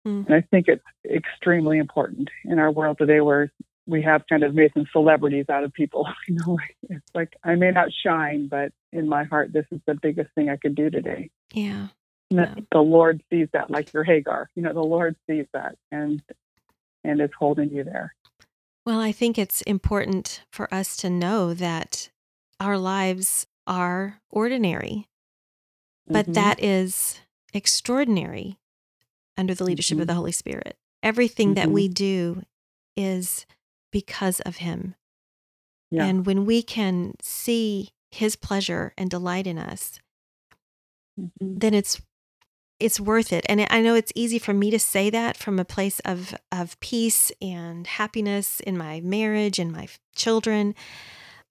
Mm. 0.06 0.26
And 0.26 0.34
I 0.34 0.40
think 0.40 0.66
it's 0.68 0.82
extremely 1.04 1.76
important 1.76 2.30
in 2.46 2.58
our 2.58 2.70
world 2.70 2.96
today 2.96 3.20
where 3.20 3.52
we 3.86 4.02
have 4.02 4.22
kind 4.28 4.42
of 4.42 4.54
made 4.54 4.72
some 4.74 4.86
celebrities 4.92 5.46
out 5.48 5.64
of 5.64 5.72
people. 5.72 6.06
You 6.28 6.36
know, 6.36 6.58
it's 6.88 7.14
like 7.14 7.34
I 7.42 7.54
may 7.56 7.70
not 7.70 7.88
shine, 8.04 8.46
but 8.48 8.72
in 8.92 9.08
my 9.08 9.24
heart, 9.24 9.52
this 9.52 9.66
is 9.72 9.80
the 9.86 9.94
biggest 9.94 10.30
thing 10.34 10.48
I 10.48 10.56
could 10.56 10.74
do 10.74 10.90
today. 10.90 11.30
Yeah. 11.52 11.88
yeah. 12.30 12.54
The 12.70 12.80
Lord 12.80 13.22
sees 13.30 13.48
that, 13.52 13.70
like 13.70 13.92
your 13.92 14.04
Hagar. 14.04 14.48
You 14.54 14.62
know, 14.62 14.72
the 14.72 14.80
Lord 14.80 15.16
sees 15.28 15.46
that, 15.52 15.76
and 15.90 16.22
and 17.02 17.20
is 17.20 17.30
holding 17.36 17.70
you 17.70 17.84
there. 17.84 18.14
Well, 18.86 19.00
I 19.00 19.12
think 19.12 19.38
it's 19.38 19.62
important 19.62 20.42
for 20.50 20.72
us 20.72 20.96
to 20.98 21.10
know 21.10 21.54
that 21.54 22.10
our 22.58 22.78
lives 22.78 23.46
are 23.66 24.20
ordinary, 24.30 25.08
but 26.06 26.24
mm-hmm. 26.26 26.32
that 26.34 26.62
is 26.62 27.20
extraordinary 27.52 28.58
under 29.36 29.54
the 29.54 29.64
leadership 29.64 29.96
mm-hmm. 29.96 30.02
of 30.02 30.08
the 30.08 30.14
Holy 30.14 30.32
Spirit. 30.32 30.76
Everything 31.02 31.48
mm-hmm. 31.48 31.54
that 31.54 31.70
we 31.70 31.88
do 31.88 32.42
is 32.96 33.46
because 33.90 34.40
of 34.40 34.56
Him. 34.56 34.94
Yeah. 35.90 36.04
And 36.04 36.26
when 36.26 36.46
we 36.46 36.62
can 36.62 37.14
see 37.20 37.90
His 38.10 38.36
pleasure 38.36 38.92
and 38.96 39.10
delight 39.10 39.46
in 39.46 39.58
us, 39.58 39.98
mm-hmm. 41.18 41.58
then 41.58 41.74
it's 41.74 42.00
it's 42.80 42.98
worth 42.98 43.32
it. 43.32 43.44
And 43.48 43.66
I 43.70 43.82
know 43.82 43.94
it's 43.94 44.12
easy 44.14 44.38
for 44.38 44.54
me 44.54 44.70
to 44.70 44.78
say 44.78 45.10
that 45.10 45.36
from 45.36 45.58
a 45.58 45.64
place 45.64 46.00
of 46.00 46.34
of 46.50 46.80
peace 46.80 47.30
and 47.40 47.86
happiness 47.86 48.60
in 48.60 48.76
my 48.76 49.00
marriage 49.00 49.58
and 49.58 49.70
my 49.70 49.86
children. 50.16 50.74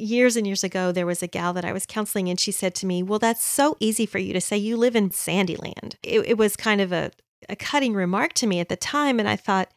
Years 0.01 0.37
and 0.37 0.47
years 0.47 0.63
ago, 0.63 0.93
there 0.93 1.05
was 1.05 1.21
a 1.21 1.27
gal 1.27 1.51
that 1.51 1.65
I 1.65 1.73
was 1.73 1.85
counseling, 1.85 2.29
and 2.29 2.39
she 2.39 2.53
said 2.53 2.73
to 2.75 2.85
me, 2.85 3.03
"Well, 3.03 3.19
that's 3.19 3.43
so 3.43 3.75
easy 3.81 4.05
for 4.05 4.17
you 4.17 4.31
to 4.31 4.39
say. 4.39 4.57
You 4.57 4.77
live 4.77 4.95
in 4.95 5.09
Sandyland." 5.09 5.95
It, 6.03 6.21
it 6.21 6.37
was 6.37 6.55
kind 6.55 6.79
of 6.79 6.93
a 6.93 7.11
a 7.49 7.55
cutting 7.55 7.93
remark 7.93 8.33
to 8.33 8.47
me 8.47 8.59
at 8.59 8.69
the 8.69 8.77
time, 8.77 9.19
and 9.19 9.27
I 9.27 9.35
thought, 9.35 9.73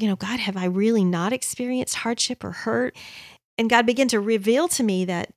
you 0.00 0.08
know, 0.08 0.16
God, 0.16 0.40
have 0.40 0.56
I 0.56 0.64
really 0.64 1.04
not 1.04 1.32
experienced 1.32 1.96
hardship 1.96 2.42
or 2.42 2.52
hurt? 2.52 2.96
And 3.58 3.68
God 3.68 3.86
began 3.86 4.08
to 4.08 4.20
reveal 4.20 4.68
to 4.68 4.82
me 4.82 5.04
that, 5.04 5.32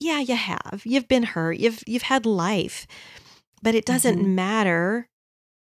yeah, 0.00 0.20
you 0.20 0.34
have. 0.34 0.82
You've 0.84 1.08
been 1.08 1.22
hurt. 1.22 1.58
You've 1.58 1.82
you've 1.86 2.02
had 2.02 2.26
life, 2.26 2.86
but 3.62 3.74
it 3.74 3.84
doesn't 3.84 4.18
mm-hmm. 4.18 4.34
matter 4.34 5.08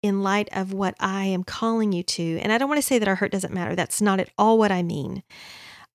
in 0.02 0.22
light 0.22 0.50
of 0.52 0.74
what 0.74 0.96
I 1.00 1.26
am 1.26 1.44
calling 1.44 1.92
you 1.94 2.04
to. 2.04 2.40
And 2.40 2.52
I 2.52 2.58
don't 2.58 2.70
want 2.70 2.80
to 2.80 2.86
say 2.86 3.00
that 3.00 3.08
our 3.08 3.16
hurt 3.16 3.32
doesn't 3.32 3.54
matter. 3.54 3.76
That's 3.76 4.02
not 4.02 4.20
at 4.20 4.30
all 4.38 4.58
what 4.58 4.72
I 4.72 4.84
mean. 4.84 5.24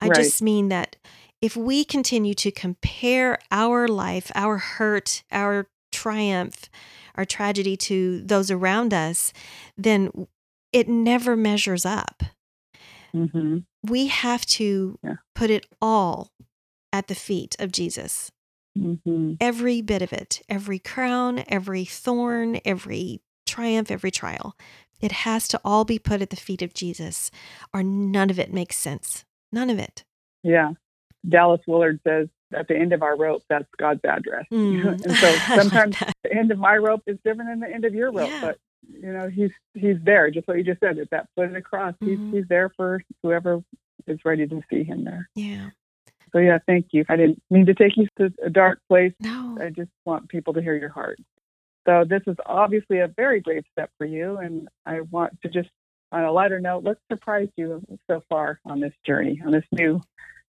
I 0.01 0.09
right. 0.09 0.17
just 0.17 0.43
mean 0.43 0.69
that 0.71 0.97
if 1.41 1.57
we 1.57 1.85
continue 1.85 2.35
to 2.35 2.51
compare 2.51 3.39
our 3.51 3.87
life, 3.87 4.33
our 4.35 4.59
hurt, 4.59 5.23
our 5.31 5.69
triumph, 5.93 6.69
our 7.17 7.25
tragedy 7.25 7.77
to 7.77 8.23
those 8.23 8.51
around 8.51 8.93
us, 8.93 9.33
then 9.77 10.11
it 10.73 10.89
never 10.89 11.37
measures 11.37 11.87
up. 11.87 12.23
Mm-hmm. 13.15 13.59
We 13.83 14.09
have 14.09 14.45
to 14.47 14.99
yeah. 15.03 15.17
put 15.35 15.51
it 15.51 15.67
all 15.81 16.31
at 16.93 17.09
the 17.09 17.15
feet 17.15 17.57
of 17.59 17.73
Jesus. 17.73 18.31
Mm-hmm. 18.77 19.35
Every 19.41 19.81
bit 19.83 20.03
of 20.03 20.13
it, 20.13 20.43
every 20.49 20.79
crown, 20.79 21.45
every 21.49 21.85
thorn, 21.85 22.61
every 22.65 23.21
triumph, 23.47 23.91
every 23.91 24.11
trial. 24.11 24.57
It 25.01 25.13
has 25.13 25.49
to 25.49 25.61
all 25.65 25.85
be 25.85 25.99
put 25.99 26.23
at 26.23 26.31
the 26.31 26.37
feet 26.37 26.63
of 26.63 26.75
Jesus, 26.75 27.31
or 27.73 27.83
none 27.83 28.31
of 28.31 28.39
it 28.39 28.53
makes 28.53 28.77
sense. 28.77 29.25
None 29.53 29.71
of 29.71 29.79
it. 29.79 30.05
Yeah. 30.43 30.73
Dallas 31.29 31.61
Willard 31.67 32.01
says, 32.07 32.29
at 32.53 32.69
the 32.69 32.77
end 32.77 32.93
of 32.93 33.03
our 33.03 33.17
rope, 33.17 33.43
that's 33.49 33.69
God's 33.79 34.05
address. 34.05 34.45
Mm. 34.53 35.05
and 35.05 35.17
so 35.17 35.33
sometimes 35.55 35.97
the 36.25 36.33
end 36.33 36.51
of 36.51 36.59
my 36.59 36.77
rope 36.77 37.03
is 37.07 37.19
different 37.25 37.51
than 37.51 37.61
the 37.61 37.73
end 37.73 37.85
of 37.85 37.95
your 37.95 38.11
rope, 38.11 38.29
yeah. 38.29 38.41
but 38.41 38.59
you 38.87 39.13
know 39.13 39.29
he's 39.29 39.51
he's 39.75 39.97
there 40.05 40.31
just 40.31 40.47
what 40.49 40.57
you 40.57 40.65
just 40.65 40.81
said 40.81 40.99
at 40.99 41.11
that 41.11 41.29
foot 41.35 41.55
across 41.55 41.95
mm-hmm. 41.95 42.31
he's 42.31 42.35
he's 42.35 42.49
there 42.49 42.71
for 42.77 43.03
whoever 43.23 43.63
is 44.07 44.19
ready 44.25 44.47
to 44.47 44.61
see 44.71 44.85
him 44.85 45.05
there. 45.05 45.29
Yeah. 45.35 45.71
So 46.33 46.39
yeah 46.39 46.59
thank 46.67 46.89
you. 46.93 47.05
I 47.09 47.17
didn't 47.17 47.43
mean 47.51 47.67
to 47.67 47.75
take 47.75 47.97
you 47.97 48.07
to 48.19 48.33
a 48.45 48.51
dark 48.51 48.81
place. 48.89 49.13
No. 49.21 49.59
I 49.61 49.71
just 49.71 49.91
want 50.05 50.29
people 50.29 50.55
to 50.55 50.63
hear 50.63 50.75
your 50.75 50.91
heart. 50.91 51.19
So 51.87 52.05
this 52.07 52.21
is 52.27 52.37
obviously 52.45 52.99
a 52.99 53.09
very 53.09 53.41
brave 53.41 53.65
step 53.73 53.91
for 53.97 54.05
you 54.05 54.37
and 54.37 54.69
i 54.85 55.01
want 55.01 55.41
to 55.43 55.49
just 55.49 55.71
on 56.13 56.23
a 56.23 56.31
lighter 56.31 56.61
note 56.61 56.85
let's 56.85 57.01
surprise 57.11 57.49
you 57.57 57.83
so 58.07 58.23
far 58.29 58.61
on 58.67 58.81
this 58.81 58.93
journey 59.07 59.41
on 59.45 59.53
this 59.53 59.65
new 59.73 60.01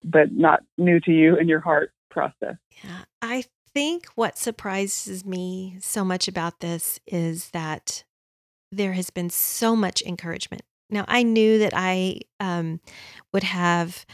but 0.03 0.33
not 0.33 0.63
new 0.77 0.99
to 0.99 1.11
you 1.11 1.37
and 1.37 1.47
your 1.47 1.61
heart 1.61 1.91
process. 2.09 2.55
Yeah 2.83 3.03
i 3.21 3.45
think 3.73 4.07
what 4.15 4.37
surprises 4.37 5.25
me 5.25 5.77
so 5.79 6.03
much 6.03 6.27
about 6.27 6.59
this 6.59 6.99
is 7.07 7.49
that 7.51 8.03
there 8.71 8.93
has 8.93 9.09
been 9.09 9.29
so 9.29 9.75
much 9.75 10.01
encouragement. 10.03 10.61
Now, 10.89 11.05
I 11.07 11.23
knew 11.23 11.59
that 11.59 11.73
I 11.75 12.21
um, 12.39 12.79
would 13.33 13.43
have 13.43 14.05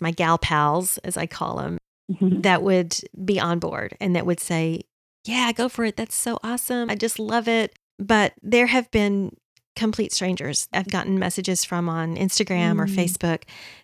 my 0.00 0.10
gal 0.10 0.38
pals, 0.38 0.98
as 0.98 1.16
I 1.16 1.26
call 1.26 1.58
them, 1.58 1.78
mm-hmm. 2.10 2.40
that 2.40 2.62
would 2.62 2.96
be 3.24 3.38
on 3.38 3.58
board 3.58 3.96
and 4.00 4.16
that 4.16 4.26
would 4.26 4.40
say, 4.40 4.82
Yeah, 5.24 5.52
go 5.52 5.68
for 5.68 5.84
it. 5.84 5.96
That's 5.96 6.14
so 6.14 6.38
awesome. 6.42 6.90
I 6.90 6.94
just 6.94 7.18
love 7.18 7.48
it. 7.48 7.74
But 7.98 8.34
there 8.42 8.66
have 8.66 8.90
been 8.90 9.36
complete 9.76 10.12
strangers 10.12 10.68
I've 10.72 10.88
gotten 10.88 11.18
messages 11.18 11.64
from 11.64 11.88
on 11.88 12.16
Instagram 12.16 12.76
mm. 12.76 12.80
or 12.80 12.86
Facebook 12.86 13.42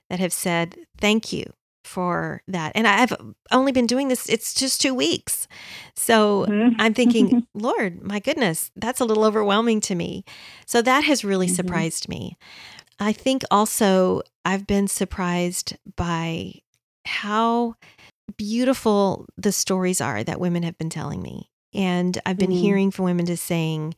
that 0.08 0.20
have 0.20 0.32
said, 0.32 0.76
Thank 0.98 1.32
you 1.32 1.44
for 1.84 2.42
that. 2.48 2.72
And 2.74 2.86
I've 2.86 3.14
only 3.50 3.72
been 3.72 3.86
doing 3.86 4.08
this, 4.08 4.28
it's 4.28 4.54
just 4.54 4.80
two 4.80 4.94
weeks. 4.94 5.48
So 5.96 6.46
mm-hmm. 6.46 6.80
I'm 6.80 6.94
thinking, 6.94 7.46
Lord, 7.54 8.02
my 8.02 8.20
goodness, 8.20 8.70
that's 8.76 9.00
a 9.00 9.04
little 9.04 9.24
overwhelming 9.24 9.80
to 9.82 9.94
me. 9.94 10.24
So 10.66 10.82
that 10.82 11.04
has 11.04 11.24
really 11.24 11.46
mm-hmm. 11.46 11.54
surprised 11.54 12.08
me. 12.08 12.36
I 12.98 13.12
think 13.12 13.42
also 13.50 14.22
I've 14.44 14.66
been 14.66 14.88
surprised 14.88 15.76
by 15.96 16.54
how 17.06 17.74
beautiful 18.36 19.26
the 19.36 19.52
stories 19.52 20.00
are 20.00 20.22
that 20.22 20.40
women 20.40 20.62
have 20.62 20.78
been 20.78 20.90
telling 20.90 21.22
me. 21.22 21.50
And 21.72 22.20
I've 22.26 22.36
been 22.36 22.50
mm-hmm. 22.50 22.60
hearing 22.60 22.90
from 22.90 23.06
women 23.06 23.26
just 23.26 23.44
saying, 23.44 23.94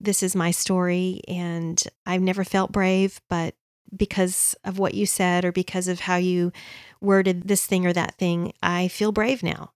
this 0.00 0.22
is 0.22 0.36
my 0.36 0.50
story 0.50 1.20
and 1.26 1.82
I've 2.06 2.22
never 2.22 2.44
felt 2.44 2.72
brave, 2.72 3.20
but 3.28 3.54
because 3.96 4.54
of 4.64 4.78
what 4.78 4.94
you 4.94 5.06
said 5.06 5.44
or 5.44 5.52
because 5.52 5.88
of 5.88 6.00
how 6.00 6.16
you 6.16 6.52
worded 7.00 7.48
this 7.48 7.66
thing 7.66 7.86
or 7.86 7.92
that 7.92 8.16
thing, 8.16 8.52
I 8.62 8.88
feel 8.88 9.12
brave 9.12 9.42
now. 9.42 9.72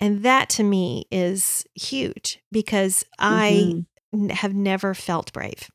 And 0.00 0.22
that 0.22 0.48
to 0.50 0.62
me 0.62 1.06
is 1.10 1.64
huge 1.74 2.40
because 2.50 3.04
mm-hmm. 3.20 3.80
I 4.12 4.32
have 4.34 4.54
never 4.54 4.94
felt 4.94 5.32
brave. 5.32 5.70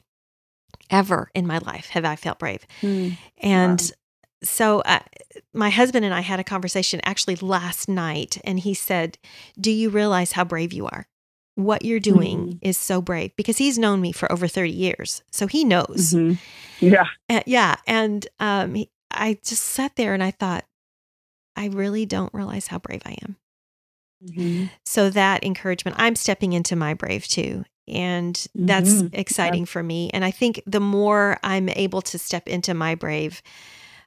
Ever 0.90 1.32
in 1.34 1.48
my 1.48 1.60
life 1.60 1.90
have 1.90 2.06
I 2.06 2.16
felt 2.16 2.40
brave. 2.40 2.66
Mm. 2.82 3.18
And 3.38 3.80
wow. 3.80 3.96
so 4.44 4.80
uh, 4.82 5.00
my 5.54 5.70
husband 5.70 6.06
and 6.06 6.14
I 6.14 6.22
had 6.22 6.40
a 6.40 6.44
conversation 6.44 7.00
actually 7.04 7.38
last 7.38 7.90
night, 7.90 8.38
and 8.44 8.60
he 8.60 8.76
said, 8.76 9.18
Do 9.60 9.72
you 9.72 9.90
realize 9.90 10.34
how 10.34 10.44
brave 10.44 10.74
you 10.74 10.86
are? 10.86 11.08
What 11.56 11.86
you're 11.86 12.00
doing 12.00 12.40
mm-hmm. 12.40 12.58
is 12.62 12.78
so 12.78 13.02
brave 13.02 13.36
because 13.36 13.58
he's 13.58 13.78
known 13.78 14.02
me 14.02 14.12
for 14.12 14.32
over 14.32 14.48
30 14.48 14.72
years. 14.72 15.24
So 15.32 15.48
he 15.48 15.64
knows. 15.64 16.14
Mm-hmm. 16.14 16.86
Yeah. 16.86 17.06
Uh, 17.30 17.42
yeah. 17.46 17.76
And 17.88 18.28
um, 18.40 18.76
he, 18.76 18.90
I 19.10 19.40
just 19.44 19.64
sat 19.64 19.96
there 19.96 20.14
and 20.14 20.22
I 20.22 20.32
thought, 20.32 20.66
I 21.56 21.68
really 21.68 22.06
don't 22.06 22.34
realize 22.34 22.68
how 22.68 22.80
brave 22.80 23.02
I 23.06 23.16
am. 23.24 23.38
Mm-hmm. 24.24 24.66
So 24.86 25.10
that 25.10 25.44
encouragement, 25.44 25.98
I'm 26.00 26.16
stepping 26.16 26.54
into 26.54 26.76
my 26.76 26.94
brave 26.94 27.28
too. 27.28 27.64
And 27.88 28.36
that's 28.56 28.94
mm-hmm. 28.94 29.16
exciting 29.16 29.62
yeah. 29.62 29.66
for 29.66 29.84
me. 29.84 30.10
And 30.12 30.26
I 30.26 30.32
think 30.32 30.62
the 30.66 30.80
more 30.80 31.38
I'm 31.44 31.70
able 31.70 32.02
to 32.02 32.18
step 32.18 32.48
into 32.48 32.74
my 32.74 32.96
brave, 32.96 33.42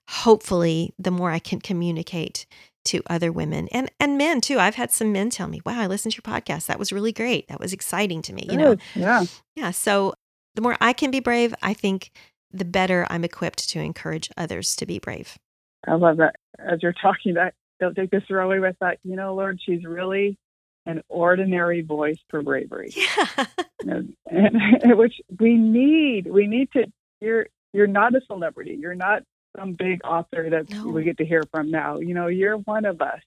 hopefully, 0.09 0.95
the 0.99 1.11
more 1.13 1.31
I 1.31 1.39
can 1.39 1.61
communicate 1.61 2.47
to 2.89 3.03
other 3.09 3.31
women 3.31 3.69
and 3.69 3.91
and 4.01 4.19
men 4.19 4.41
too. 4.41 4.59
I've 4.59 4.75
had 4.75 4.91
some 4.91 5.13
men 5.13 5.31
tell 5.31 5.49
me, 5.49 5.61
"Wow, 5.65 5.81
I 5.81 5.87
listened 5.87 6.13
to 6.13 6.23
your 6.25 6.35
podcast. 6.35 6.67
That 6.67 6.79
was 6.79 6.93
really 6.93 7.13
great. 7.13 7.49
That 7.49 7.61
was 7.61 7.73
exciting 7.73 8.23
to 8.23 8.33
me." 8.33 8.47
You 8.51 8.57
know, 8.57 8.77
yeah, 8.95 9.25
yeah. 9.55 9.71
So 9.71 10.15
the 10.55 10.63
more 10.63 10.77
I 10.81 10.93
can 10.93 11.11
be 11.11 11.21
brave, 11.21 11.55
I 11.63 11.75
think 11.75 12.11
the 12.51 12.65
better 12.65 13.07
I'm 13.11 13.25
equipped 13.25 13.69
to 13.71 13.81
encourage 13.81 14.31
others 14.37 14.75
to 14.77 14.87
be 14.87 14.99
brave. 14.99 15.37
I 15.87 15.95
love 15.95 16.17
that. 16.17 16.37
As 16.59 16.83
you're 16.83 16.95
talking, 16.95 17.35
that 17.35 17.55
don't 17.79 17.95
take 17.95 18.11
this 18.11 18.23
the 18.29 18.35
wrong 18.35 18.49
way. 18.49 18.59
With 18.59 18.77
that, 18.81 18.99
you 19.05 19.17
know, 19.17 19.35
Lord, 19.35 19.61
she's 19.65 19.85
really 19.85 20.39
an 20.87 21.03
ordinary 21.09 21.83
voice 21.83 22.19
for 22.29 22.43
bravery. 22.43 22.95
Yeah. 23.85 24.03
and, 24.27 24.57
and, 24.83 24.99
which 24.99 25.15
we 25.39 25.57
need. 25.57 26.27
We 26.27 26.49
need 26.49 26.73
to. 26.73 26.87
You're 27.21 27.47
you're 27.73 27.87
not 27.87 28.15
a 28.17 28.21
celebrity. 28.27 28.77
You're 28.81 28.97
not 28.97 29.23
some 29.59 29.73
big 29.73 30.01
author 30.05 30.49
that 30.51 30.71
No. 30.71 30.89
we 30.89 31.05
get 31.05 31.19
to 31.19 31.25
hear 31.25 31.43
from 31.53 31.71
now. 31.71 31.99
You 31.99 32.15
know, 32.15 32.27
you're 32.29 32.57
one 32.59 32.85
of 32.85 33.01
us. 33.03 33.21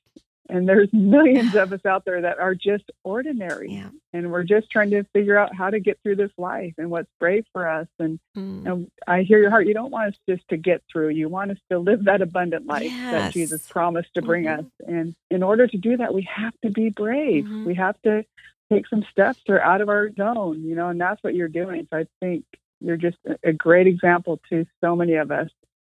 And 0.49 0.67
there's 0.67 0.89
millions 0.93 1.55
of 1.55 1.71
us 1.71 1.85
out 1.85 2.03
there 2.03 2.21
that 2.21 2.39
are 2.39 2.53
just 2.55 2.91
ordinary. 3.05 3.71
Yeah. 3.73 3.89
And 4.11 4.31
we're 4.31 4.43
just 4.43 4.69
trying 4.69 4.89
to 4.91 5.03
figure 5.13 5.37
out 5.37 5.55
how 5.55 5.69
to 5.69 5.79
get 5.79 5.97
through 6.03 6.17
this 6.17 6.31
life 6.37 6.73
and 6.77 6.89
what's 6.91 7.07
brave 7.19 7.45
for 7.53 7.67
us. 7.69 7.87
And, 7.99 8.19
Mm. 8.37 8.65
and 8.65 8.91
I 9.07 9.21
hear 9.21 9.39
your 9.39 9.49
heart. 9.49 9.65
You 9.67 9.73
don't 9.73 9.91
want 9.91 10.13
us 10.13 10.19
just 10.27 10.45
to 10.49 10.57
get 10.57 10.81
through. 10.91 11.09
You 11.09 11.29
want 11.29 11.51
us 11.51 11.57
to 11.69 11.79
live 11.79 12.03
that 12.05 12.21
abundant 12.21 12.65
life 12.65 12.89
that 12.91 13.31
Jesus 13.33 13.65
promised 13.67 14.13
to 14.15 14.21
bring 14.21 14.43
Mhm. 14.45 14.59
us. 14.59 14.65
And 14.87 15.15
in 15.29 15.41
order 15.43 15.67
to 15.67 15.77
do 15.77 15.97
that, 15.97 16.13
we 16.13 16.23
have 16.23 16.53
to 16.63 16.69
be 16.69 16.89
brave. 16.89 17.45
Mhm. 17.45 17.65
We 17.65 17.75
have 17.75 18.01
to 18.01 18.25
take 18.69 18.87
some 18.87 19.03
steps 19.11 19.41
or 19.49 19.61
out 19.61 19.79
of 19.81 19.89
our 19.89 20.11
zone, 20.13 20.63
you 20.63 20.75
know, 20.75 20.89
and 20.89 20.99
that's 20.99 21.21
what 21.23 21.35
you're 21.35 21.47
doing. 21.49 21.87
So 21.91 21.99
I 21.99 22.05
think 22.19 22.43
you're 22.81 22.97
just 22.97 23.17
a 23.43 23.53
great 23.53 23.85
example 23.87 24.39
to 24.49 24.65
so 24.81 24.95
many 24.95 25.13
of 25.15 25.29
us 25.31 25.49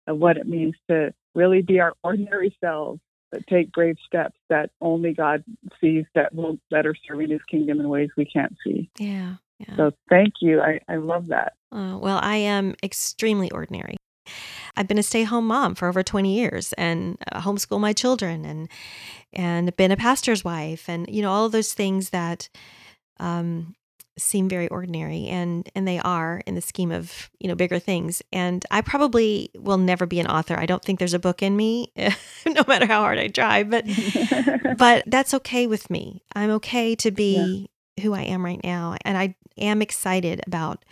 of 0.08 0.18
what 0.18 0.36
it 0.36 0.48
means 0.48 0.74
to 0.90 1.12
really 1.34 1.62
be 1.62 1.80
our 1.80 1.94
ordinary 2.02 2.56
selves, 2.60 3.00
but 3.30 3.46
take 3.46 3.72
brave 3.72 3.96
steps 4.06 4.36
that 4.48 4.70
only 4.80 5.12
God 5.12 5.44
sees 5.80 6.04
that 6.14 6.34
will 6.34 6.58
that 6.70 6.86
are 6.86 6.94
serving 7.06 7.30
His 7.30 7.42
kingdom 7.50 7.80
in 7.80 7.88
ways 7.88 8.10
we 8.16 8.24
can't 8.24 8.56
see. 8.64 8.90
Yeah. 8.98 9.34
Yeah. 9.58 9.76
So 9.76 9.90
thank 10.08 10.34
you. 10.40 10.60
I, 10.60 10.80
I 10.88 10.96
love 10.96 11.28
that. 11.28 11.54
Uh, 11.72 11.98
well, 12.00 12.20
I 12.22 12.36
am 12.36 12.76
extremely 12.82 13.50
ordinary. 13.50 13.96
I've 14.76 14.86
been 14.86 14.98
a 14.98 15.02
stay-at-home 15.02 15.46
mom 15.46 15.74
for 15.74 15.88
over 15.88 16.02
20 16.02 16.32
years 16.32 16.72
and 16.74 17.18
uh, 17.32 17.40
homeschool 17.40 17.80
my 17.80 17.92
children 17.92 18.44
and 18.44 18.68
and 19.32 19.74
been 19.76 19.90
a 19.90 19.96
pastor's 19.96 20.44
wife 20.44 20.88
and 20.88 21.06
you 21.08 21.22
know 21.22 21.30
all 21.32 21.46
of 21.46 21.52
those 21.52 21.74
things 21.74 22.10
that 22.10 22.48
um, 23.18 23.74
seem 24.18 24.48
very 24.48 24.68
ordinary 24.68 25.26
and 25.28 25.68
and 25.74 25.86
they 25.86 25.98
are 26.00 26.42
in 26.46 26.54
the 26.54 26.60
scheme 26.60 26.90
of 26.90 27.30
you 27.40 27.48
know 27.48 27.54
bigger 27.54 27.78
things. 27.78 28.22
And 28.32 28.64
I 28.70 28.80
probably 28.80 29.50
will 29.56 29.78
never 29.78 30.06
be 30.06 30.20
an 30.20 30.26
author. 30.26 30.58
I 30.58 30.66
don't 30.66 30.82
think 30.84 30.98
there's 30.98 31.14
a 31.14 31.18
book 31.18 31.42
in 31.42 31.56
me, 31.56 31.92
no 32.46 32.62
matter 32.66 32.86
how 32.86 33.00
hard 33.00 33.18
I 33.18 33.28
try. 33.28 33.62
But 33.62 33.84
but 34.78 35.04
that's 35.06 35.34
okay 35.34 35.66
with 35.66 35.88
me. 35.90 36.22
I'm 36.34 36.50
okay 36.50 36.94
to 36.96 37.10
be 37.10 37.70
who 38.02 38.12
I 38.14 38.22
am 38.22 38.44
right 38.44 38.60
now. 38.62 38.96
And 39.04 39.16
I 39.16 39.34
am 39.56 39.82
excited 39.82 40.40
about 40.46 40.84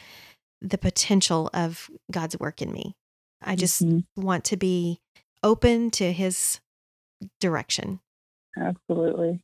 the 0.60 0.78
potential 0.78 1.50
of 1.54 1.90
God's 2.10 2.38
work 2.38 2.62
in 2.62 2.72
me. 2.72 2.96
I 3.42 3.54
just 3.54 3.82
Mhm. 3.84 4.04
want 4.16 4.44
to 4.46 4.56
be 4.56 5.00
open 5.42 5.90
to 5.92 6.12
his 6.12 6.60
direction. 7.40 8.00
Absolutely. 8.58 9.40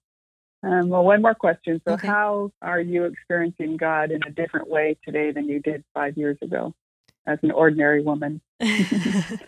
Um, 0.63 0.89
well, 0.89 1.05
one 1.05 1.21
more 1.23 1.35
question. 1.35 1.81
So, 1.87 1.95
Okay. 1.95 2.07
how 2.07 2.53
are 2.63 2.81
you 2.81 3.05
experiencing 3.05 3.77
God 3.77 4.11
in 4.13 4.21
a 4.27 4.31
different 4.31 4.69
way 4.69 4.97
today 5.05 5.33
than 5.33 5.49
you 5.49 5.61
did 5.61 5.85
five 5.93 6.17
years 6.17 6.39
ago 6.43 6.75
as 7.27 7.39
an 7.43 7.51
ordinary 7.51 8.03
woman? 8.03 8.41
well, 8.61 9.39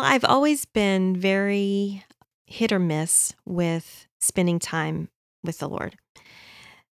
I've 0.00 0.24
always 0.24 0.64
been 0.66 1.16
very 1.16 2.04
hit 2.46 2.72
or 2.72 2.78
miss 2.78 3.34
with 3.44 4.06
spending 4.20 4.58
time 4.58 5.08
with 5.42 5.58
the 5.58 5.68
Lord. 5.68 5.96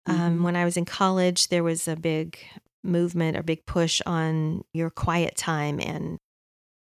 Um, 0.06 0.40
Mhm. 0.40 0.42
when 0.42 0.56
I 0.56 0.64
was 0.64 0.76
in 0.76 0.84
college, 0.84 1.48
there 1.48 1.62
was 1.64 1.86
a 1.88 1.96
big 1.96 2.38
movement 2.84 3.36
or 3.36 3.42
big 3.42 3.64
push 3.66 4.00
on 4.06 4.64
your 4.72 4.90
quiet 4.90 5.36
time 5.36 5.80
and 5.80 6.18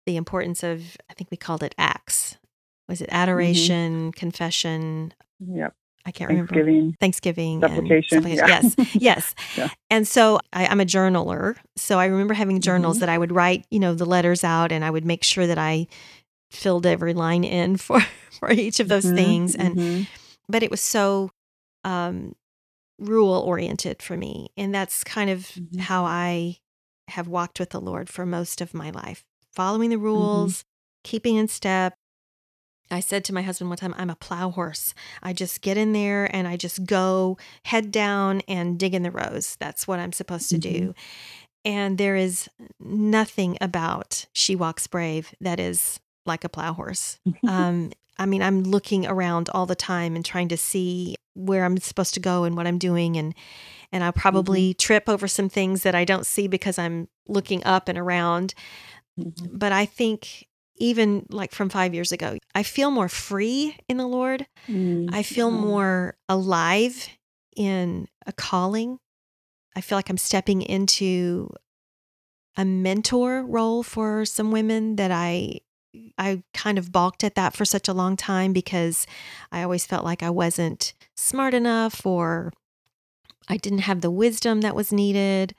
the 0.06 0.16
importance 0.18 0.64
of, 0.64 0.98
I 1.10 1.14
think 1.14 1.30
we 1.30 1.38
called 1.38 1.62
it 1.64 1.76
acts. 1.78 2.38
Was 2.90 3.02
it 3.02 3.10
adoration, 3.12 4.12
confession? 4.12 5.14
Yep. 5.40 5.74
I 6.06 6.12
can't 6.12 6.30
remember. 6.30 6.54
Thanksgiving, 6.56 6.96
Thanksgiving. 7.00 7.62
supplication. 7.62 8.24
Yeah. 8.28 8.48
Yes, 8.48 8.76
yes. 8.96 9.36
Yeah. 9.58 9.68
And 9.92 10.08
so 10.08 10.40
I, 10.54 10.66
I'm 10.66 10.82
a 10.82 10.86
journaler. 10.86 11.56
So 11.78 12.00
I 12.00 12.06
remember 12.06 12.34
having 12.34 12.60
journals 12.62 12.98
Mhm. 12.98 13.00
that 13.02 13.10
I 13.10 13.18
would 13.18 13.32
write, 13.32 13.66
you 13.70 13.80
know, 13.80 13.94
the 13.94 14.06
letters 14.06 14.44
out 14.44 14.72
and 14.72 14.84
I 14.84 14.90
would 14.90 15.06
make 15.06 15.24
sure 15.24 15.46
that 15.46 15.58
I 15.60 15.88
filled 16.52 16.86
every 16.88 17.14
line 17.14 17.44
in 17.44 17.78
for, 17.86 18.00
for 18.40 18.52
each 18.52 18.80
of 18.80 18.88
those 18.88 19.06
Mhm, 19.06 19.16
things. 19.16 19.56
And 19.56 19.76
mhm. 19.76 20.08
but 20.48 20.64
it 20.64 20.72
was 20.72 20.82
so 20.82 21.30
um, 21.84 22.34
rule 22.98 23.34
oriented 23.46 24.02
for 24.02 24.18
me. 24.18 24.50
And 24.58 24.74
that's 24.74 25.04
kind 25.04 25.30
of 25.30 25.42
Mhm. 25.42 25.82
how 25.82 26.06
I 26.06 26.58
have 27.10 27.28
walked 27.28 27.60
with 27.60 27.70
the 27.70 27.82
Lord 27.82 28.10
for 28.10 28.26
most 28.26 28.62
of 28.62 28.74
my 28.74 28.90
life, 28.90 29.24
following 29.54 29.90
the 29.92 29.96
Mm-hmm. 29.98 30.06
rules, 30.06 30.64
keeping 31.04 31.36
in 31.36 31.48
step. 31.48 31.94
I 32.92 33.00
said 33.00 33.24
to 33.26 33.34
my 33.34 33.42
husband 33.42 33.70
one 33.70 33.78
time, 33.78 33.94
I'm 33.98 34.10
a 34.10 34.16
plow 34.16 34.50
horse. 34.50 34.94
I 35.22 35.34
just 35.34 35.62
get 35.62 35.78
in 35.78 35.94
there 35.94 36.34
and 36.36 36.48
I 36.48 36.58
just 36.58 36.86
go 36.86 37.38
head 37.64 37.92
down 37.92 38.42
and 38.48 38.80
dig 38.80 38.94
in 38.94 39.04
the 39.04 39.12
rows. 39.12 39.56
That's 39.60 39.88
what 39.88 40.00
I'm 40.00 40.12
supposed 40.12 40.50
to 40.50 40.58
do. 40.58 40.94
And 41.66 41.98
there 41.98 42.16
is 42.16 42.50
nothing 42.80 43.58
about 43.62 44.26
She 44.34 44.56
Walks 44.56 44.88
Brave 44.88 45.34
that 45.42 45.60
is 45.60 46.00
like 46.26 46.44
a 46.44 46.50
plow 46.50 46.74
horse. 46.74 47.20
Um, 47.48 47.92
I 48.18 48.26
mean, 48.26 48.42
I'm 48.42 48.64
looking 48.64 49.06
around 49.06 49.50
all 49.54 49.66
the 49.66 49.76
time 49.76 50.16
and 50.16 50.26
trying 50.26 50.50
to 50.50 50.58
see 50.58 51.16
where 51.36 51.64
I'm 51.64 51.78
supposed 51.78 52.14
to 52.16 52.20
go 52.20 52.44
and 52.44 52.58
what 52.58 52.68
I'm 52.68 52.78
doing, 52.78 53.16
and 53.16 53.34
and 53.94 54.04
I'll 54.04 54.12
probably 54.12 54.74
trip 54.74 55.08
over 55.08 55.26
some 55.28 55.48
things 55.48 55.84
that 55.84 55.96
I 55.96 56.04
don't 56.04 56.26
see 56.26 56.48
because 56.48 56.78
I'm 56.78 57.08
looking 57.30 57.64
up 57.64 57.88
and 57.88 57.98
around. 57.98 58.54
Mhm. 59.18 59.58
But 59.58 59.72
I 59.72 59.86
think 59.86 60.48
even 60.80 61.26
like 61.30 61.52
from 61.52 61.70
five 61.70 61.94
years 61.94 62.12
ago, 62.12 62.38
I 62.56 62.64
feel 62.64 62.90
more 62.90 63.10
free 63.10 63.78
in 63.88 63.98
the 63.98 64.08
Lord. 64.08 64.48
Mm, 64.68 65.10
I 65.14 65.24
feel 65.24 65.52
more 65.52 66.18
alive 66.28 67.10
in 67.56 68.08
a 68.26 68.32
calling. 68.32 69.00
I 69.76 69.82
feel 69.82 69.98
like 69.98 70.10
I'm 70.10 70.18
stepping 70.18 70.62
into 70.62 71.50
a 72.58 72.66
mentor 72.66 73.44
role 73.46 73.84
for 73.84 74.26
some 74.26 74.52
women 74.52 74.96
that 74.96 75.12
I 75.12 75.60
I 76.18 76.44
kind 76.54 76.78
of 76.78 76.92
balked 76.92 77.24
at 77.24 77.36
that 77.36 77.56
for 77.56 77.66
such 77.66 77.88
a 77.88 77.94
long 77.94 78.16
time 78.16 78.54
because 78.54 79.08
I 79.52 79.64
always 79.64 79.86
felt 79.86 80.06
like 80.06 80.22
I 80.22 80.30
wasn't 80.30 80.94
smart 81.16 81.54
enough 81.54 82.06
or 82.06 82.54
I 83.48 83.58
didn't 83.58 83.80
have 83.80 84.02
the 84.02 84.12
wisdom 84.12 84.62
that 84.62 84.76
was 84.76 84.94
needed. 84.94 85.56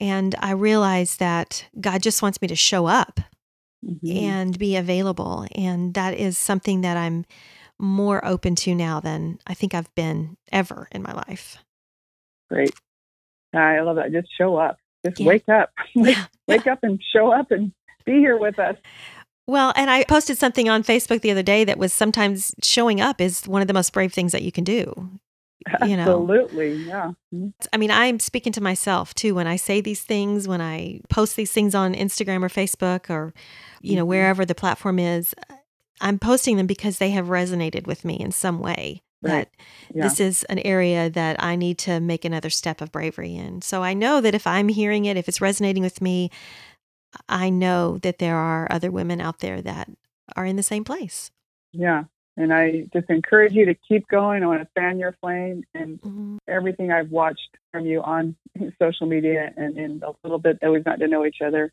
And 0.00 0.34
I 0.38 0.52
realized 0.52 1.18
that 1.18 1.66
God 1.80 2.02
just 2.02 2.22
wants 2.22 2.40
me 2.40 2.48
to 2.48 2.56
show 2.56 2.86
up 2.86 3.20
Mhm. 3.84 4.22
and 4.22 4.58
be 4.58 4.76
available. 4.76 5.46
And 5.54 5.94
that 5.94 6.14
is 6.14 6.38
something 6.38 6.80
that 6.82 6.96
I'm 6.96 7.24
more 7.78 8.24
open 8.24 8.54
to 8.56 8.74
now 8.74 9.00
than 9.00 9.38
I 9.46 9.54
think 9.54 9.74
I've 9.74 9.92
been 9.94 10.36
ever 10.52 10.88
in 10.92 11.02
my 11.02 11.12
life. 11.12 11.58
Great. 12.50 12.72
I 13.52 13.80
love 13.80 13.96
that. 13.96 14.12
Just 14.12 14.28
show 14.36 14.56
up. 14.56 14.78
Just 15.04 15.20
Yeah. 15.20 15.26
wake 15.26 15.48
up. 15.48 15.70
wake, 15.94 16.16
wake 16.48 16.66
up 16.66 16.80
and 16.82 17.00
show 17.12 17.30
up 17.32 17.50
and 17.50 17.72
be 18.04 18.12
here 18.12 18.36
with 18.38 18.58
us. 18.58 18.76
Well, 19.46 19.72
and 19.76 19.90
I 19.90 20.04
posted 20.04 20.38
something 20.38 20.68
on 20.70 20.82
Facebook 20.82 21.20
the 21.20 21.30
other 21.30 21.42
day 21.42 21.64
that 21.64 21.78
was 21.78 21.92
sometimes 21.92 22.54
showing 22.62 23.00
up 23.00 23.20
is 23.20 23.46
one 23.46 23.60
of 23.60 23.68
the 23.68 23.74
most 23.74 23.92
brave 23.92 24.12
things 24.12 24.32
that 24.32 24.42
you 24.42 24.50
can 24.50 24.64
do. 24.64 25.10
You 25.86 25.96
know. 25.96 26.02
Absolutely. 26.02 26.74
Yeah. 26.74 27.12
Mhm. 27.34 27.52
I 27.72 27.76
mean, 27.76 27.90
I'm 27.90 28.18
speaking 28.20 28.52
to 28.52 28.60
myself 28.60 29.14
too 29.14 29.34
when 29.34 29.46
I 29.46 29.56
say 29.56 29.80
these 29.80 30.02
things, 30.02 30.46
when 30.46 30.60
I 30.60 31.00
post 31.08 31.36
these 31.36 31.52
things 31.52 31.74
on 31.74 31.94
Instagram 31.94 32.42
or 32.42 32.48
Facebook 32.48 33.08
or, 33.10 33.32
you 33.80 33.96
know, 33.96 34.04
Mhm. 34.04 34.08
wherever 34.08 34.44
the 34.44 34.54
platform 34.54 34.98
is. 34.98 35.34
I'm 36.00 36.18
posting 36.18 36.56
them 36.56 36.66
because 36.66 36.98
they 36.98 37.10
have 37.10 37.26
resonated 37.26 37.86
with 37.86 38.04
me 38.04 38.18
in 38.18 38.32
some 38.32 38.58
way. 38.60 39.02
Right. 39.22 39.30
That 39.30 39.48
Yeah. 39.96 40.02
this 40.04 40.20
is 40.20 40.42
an 40.44 40.58
area 40.58 41.08
that 41.08 41.42
I 41.42 41.56
need 41.56 41.78
to 41.78 41.98
make 42.00 42.24
another 42.26 42.50
step 42.50 42.80
of 42.82 42.92
bravery 42.92 43.34
in. 43.36 43.62
So 43.62 43.82
I 43.82 43.94
know 43.94 44.20
that 44.20 44.34
if 44.34 44.46
I'm 44.46 44.68
hearing 44.68 45.06
it, 45.06 45.16
if 45.16 45.28
it's 45.28 45.40
resonating 45.40 45.82
with 45.82 46.02
me, 46.02 46.30
I 47.28 47.48
know 47.48 47.98
that 47.98 48.18
there 48.18 48.36
are 48.36 48.66
other 48.70 48.90
women 48.90 49.20
out 49.20 49.38
there 49.38 49.62
that 49.62 49.88
are 50.36 50.44
in 50.44 50.56
the 50.56 50.62
same 50.62 50.84
place. 50.84 51.30
Yeah. 51.72 52.04
And 52.36 52.52
I 52.52 52.86
just 52.92 53.08
encourage 53.10 53.52
you 53.52 53.64
to 53.66 53.74
keep 53.74 54.08
going. 54.08 54.42
I 54.42 54.46
want 54.46 54.62
to 54.62 54.68
fan 54.74 54.98
your 54.98 55.12
flame 55.20 55.62
and 55.74 56.00
Mhm. 56.02 56.38
everything 56.48 56.90
I've 56.90 57.10
watched 57.10 57.56
from 57.72 57.86
you 57.86 58.02
on 58.02 58.34
social 58.80 59.06
media 59.06 59.52
and 59.56 59.76
in 59.78 60.00
the 60.00 60.12
little 60.24 60.38
bit 60.38 60.58
that 60.60 60.70
we've 60.72 60.84
gotten 60.84 61.00
to 61.00 61.08
know 61.08 61.24
each 61.24 61.40
other 61.44 61.72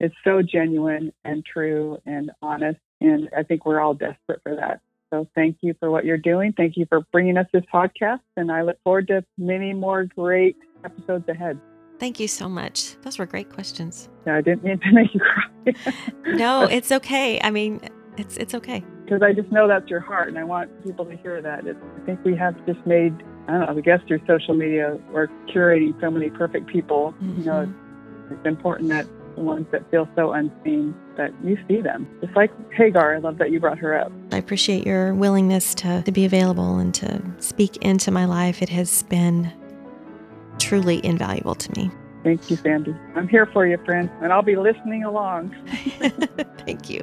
is 0.00 0.10
so 0.24 0.42
genuine 0.42 1.12
and 1.24 1.44
true 1.44 1.98
and 2.04 2.30
honest. 2.42 2.78
And 3.00 3.28
I 3.36 3.42
think 3.42 3.64
we're 3.64 3.80
all 3.80 3.94
desperate 3.94 4.40
for 4.42 4.54
that. 4.56 4.80
So 5.10 5.28
thank 5.34 5.58
you 5.60 5.74
for 5.78 5.90
what 5.90 6.04
you're 6.04 6.16
doing. 6.18 6.52
Thank 6.52 6.76
you 6.76 6.86
for 6.86 7.00
bringing 7.12 7.36
us 7.36 7.46
this 7.52 7.64
podcast. 7.72 8.20
And 8.36 8.50
I 8.50 8.62
look 8.62 8.78
forward 8.82 9.08
to 9.08 9.24
many 9.38 9.72
more 9.74 10.04
great 10.04 10.56
episodes 10.84 11.28
ahead. 11.28 11.58
Thank 11.98 12.18
you 12.18 12.26
so 12.28 12.48
much. 12.48 12.96
Those 13.02 13.18
were 13.18 13.26
great 13.26 13.48
questions. 13.50 14.08
Yeah, 14.26 14.36
I 14.36 14.40
didn't 14.40 14.64
mean 14.64 14.78
to 14.80 14.92
make 14.92 15.14
you 15.14 15.20
cry. 15.20 15.92
No, 16.34 16.64
it's 16.64 16.90
okay. 16.90 17.40
I 17.42 17.50
mean, 17.50 17.80
it's 18.16 18.36
it's 18.36 18.54
okay. 18.54 18.82
Because 19.04 19.22
I 19.22 19.32
just 19.32 19.50
know 19.52 19.68
that's 19.68 19.88
your 19.90 20.00
heart, 20.00 20.28
and 20.28 20.38
I 20.38 20.44
want 20.44 20.70
people 20.84 21.04
to 21.04 21.16
hear 21.16 21.40
that. 21.42 21.66
It's, 21.66 21.78
I 22.00 22.06
think 22.06 22.24
we 22.24 22.36
have 22.36 22.54
just 22.66 22.84
made, 22.86 23.12
I 23.48 23.52
don't 23.52 23.60
know, 23.60 23.78
I 23.78 23.80
guess 23.80 24.00
through 24.06 24.20
social 24.26 24.54
media, 24.54 24.98
we're 25.12 25.28
curating 25.48 25.98
so 26.00 26.10
many 26.10 26.30
perfect 26.30 26.66
people. 26.68 27.14
You 27.20 27.44
know, 27.44 27.66
Mhm. 27.66 28.32
it's 28.32 28.46
important 28.46 28.88
that 28.90 29.06
the 29.34 29.42
ones 29.42 29.66
that 29.72 29.90
feel 29.90 30.08
so 30.14 30.32
unseen, 30.32 30.94
that 31.16 31.32
you 31.42 31.58
see 31.66 31.80
them. 31.80 32.06
Just 32.20 32.36
like 32.36 32.50
Hagar, 32.72 33.14
I 33.14 33.18
love 33.18 33.38
that 33.38 33.50
you 33.50 33.60
brought 33.60 33.78
her 33.78 33.98
up. 33.98 34.12
I 34.30 34.36
appreciate 34.36 34.86
your 34.86 35.14
willingness 35.14 35.74
to, 35.76 36.02
to 36.02 36.12
be 36.12 36.24
available 36.24 36.78
and 36.78 36.94
to 36.96 37.22
speak 37.38 37.76
into 37.78 38.10
my 38.10 38.24
life. 38.26 38.62
It 38.62 38.68
has 38.68 39.02
been 39.04 39.50
truly 40.58 41.04
invaluable 41.04 41.54
to 41.54 41.72
me. 41.80 41.90
Thank 42.24 42.48
you, 42.48 42.56
Sandi. 42.62 42.94
I'm 43.16 43.26
here 43.26 43.46
for 43.46 43.66
you, 43.66 43.78
friend, 43.84 44.08
and 44.22 44.32
I'll 44.32 44.42
be 44.42 44.56
listening 44.56 45.02
along. 45.02 45.54
Thank 46.66 46.88
you. 46.88 47.00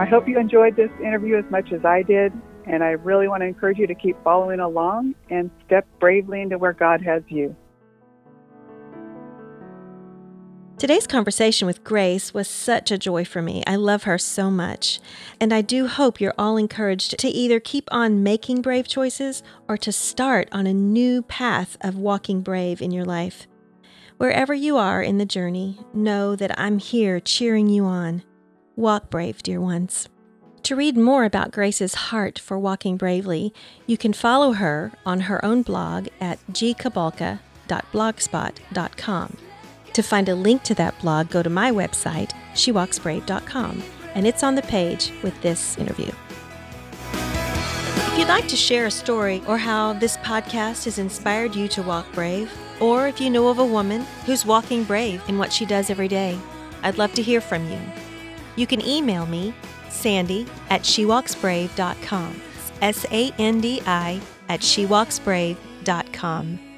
I 0.00 0.06
hope 0.06 0.26
you 0.26 0.38
enjoyed 0.38 0.76
this 0.76 0.90
interview 0.98 1.36
as 1.36 1.44
much 1.50 1.72
as 1.72 1.84
I 1.84 2.00
did, 2.00 2.32
and 2.66 2.82
I 2.82 2.92
really 2.92 3.28
want 3.28 3.42
to 3.42 3.46
encourage 3.46 3.76
you 3.76 3.86
to 3.86 3.94
keep 3.94 4.16
following 4.24 4.58
along 4.58 5.14
and 5.28 5.50
step 5.66 5.86
bravely 5.98 6.40
into 6.40 6.56
where 6.56 6.72
God 6.72 7.02
has 7.02 7.22
you. 7.28 7.54
Today's 10.78 11.06
conversation 11.06 11.66
with 11.66 11.84
Grace 11.84 12.32
was 12.32 12.48
such 12.48 12.90
a 12.90 12.96
joy 12.96 13.26
for 13.26 13.42
me. 13.42 13.62
I 13.66 13.76
love 13.76 14.04
her 14.04 14.16
so 14.16 14.50
much. 14.50 15.00
And 15.38 15.52
I 15.52 15.60
do 15.60 15.86
hope 15.86 16.18
you're 16.18 16.32
all 16.38 16.56
encouraged 16.56 17.18
to 17.18 17.28
either 17.28 17.60
keep 17.60 17.86
on 17.92 18.22
making 18.22 18.62
brave 18.62 18.88
choices 18.88 19.42
or 19.68 19.76
to 19.76 19.92
start 19.92 20.48
on 20.50 20.66
a 20.66 20.72
new 20.72 21.20
path 21.20 21.76
of 21.82 21.98
walking 21.98 22.40
brave 22.40 22.80
in 22.80 22.90
your 22.90 23.04
life. 23.04 23.46
Wherever 24.16 24.54
you 24.54 24.78
are 24.78 25.02
in 25.02 25.18
the 25.18 25.26
journey, 25.26 25.78
know 25.92 26.36
that 26.36 26.58
I'm 26.58 26.78
here 26.78 27.20
cheering 27.20 27.68
you 27.68 27.84
on. 27.84 28.22
Walk 28.80 29.10
brave, 29.10 29.42
dear 29.42 29.60
ones. 29.60 30.08
To 30.62 30.74
read 30.74 30.96
more 30.96 31.26
about 31.26 31.50
Grace's 31.50 31.94
heart 31.94 32.38
for 32.38 32.58
walking 32.58 32.96
bravely, 32.96 33.52
you 33.86 33.98
can 33.98 34.14
follow 34.14 34.52
her 34.52 34.92
on 35.04 35.20
her 35.20 35.44
own 35.44 35.60
blog 35.60 36.08
at 36.18 36.38
gkabalka.blogspot.com. 36.50 39.36
To 39.92 40.02
find 40.02 40.28
a 40.30 40.34
link 40.34 40.62
to 40.62 40.74
that 40.76 40.98
blog, 40.98 41.28
go 41.28 41.42
to 41.42 41.50
my 41.50 41.70
website, 41.70 42.32
shewalksbrave.com, 42.54 43.82
and 44.14 44.26
it's 44.26 44.42
on 44.42 44.54
the 44.54 44.62
page 44.62 45.12
with 45.22 45.38
this 45.42 45.76
interview. 45.76 46.10
If 47.12 48.18
you'd 48.18 48.28
like 48.28 48.48
to 48.48 48.56
share 48.56 48.86
a 48.86 48.90
story 48.90 49.42
or 49.46 49.58
how 49.58 49.92
this 49.92 50.16
podcast 50.16 50.86
has 50.86 50.98
inspired 50.98 51.54
you 51.54 51.68
to 51.68 51.82
walk 51.82 52.10
brave, 52.14 52.50
or 52.80 53.08
if 53.08 53.20
you 53.20 53.28
know 53.28 53.48
of 53.48 53.58
a 53.58 53.66
woman 53.66 54.06
who's 54.24 54.46
walking 54.46 54.84
brave 54.84 55.22
in 55.28 55.36
what 55.36 55.52
she 55.52 55.66
does 55.66 55.90
every 55.90 56.08
day, 56.08 56.38
I'd 56.82 56.96
love 56.96 57.12
to 57.12 57.22
hear 57.22 57.42
from 57.42 57.70
you. 57.70 57.78
You 58.60 58.66
can 58.66 58.86
email 58.86 59.24
me, 59.24 59.54
sandi 59.88 60.46
at 60.68 60.82
shewalksbrave.com. 60.82 62.42
S 62.82 63.06
A 63.10 63.32
N 63.38 63.62
D 63.62 63.80
I 63.86 64.20
at 64.50 64.60
shewalksbrave.com. 64.60 66.69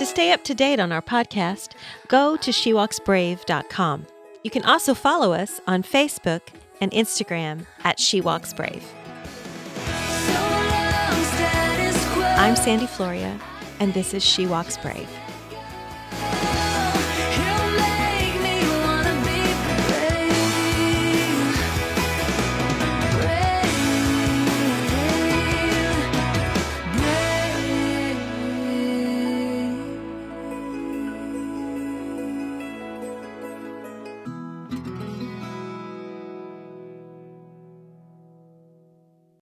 To 0.00 0.06
stay 0.06 0.32
up 0.32 0.42
to 0.44 0.54
date 0.54 0.80
on 0.80 0.92
our 0.92 1.02
podcast, 1.02 1.72
go 2.08 2.34
to 2.34 2.50
shewalksbrave.com. 2.50 4.06
You 4.42 4.50
can 4.50 4.64
also 4.64 4.94
follow 4.94 5.34
us 5.34 5.60
on 5.66 5.82
Facebook 5.82 6.40
and 6.80 6.90
Instagram 6.92 7.66
at 7.84 7.98
shewalksbrave. 7.98 8.80
I'm 12.38 12.56
Sandi 12.56 12.86
Floria, 12.86 13.38
and 13.78 13.92
this 13.92 14.14
is 14.14 14.24
She 14.24 14.46
Walks 14.46 14.78
Brave. 14.78 15.06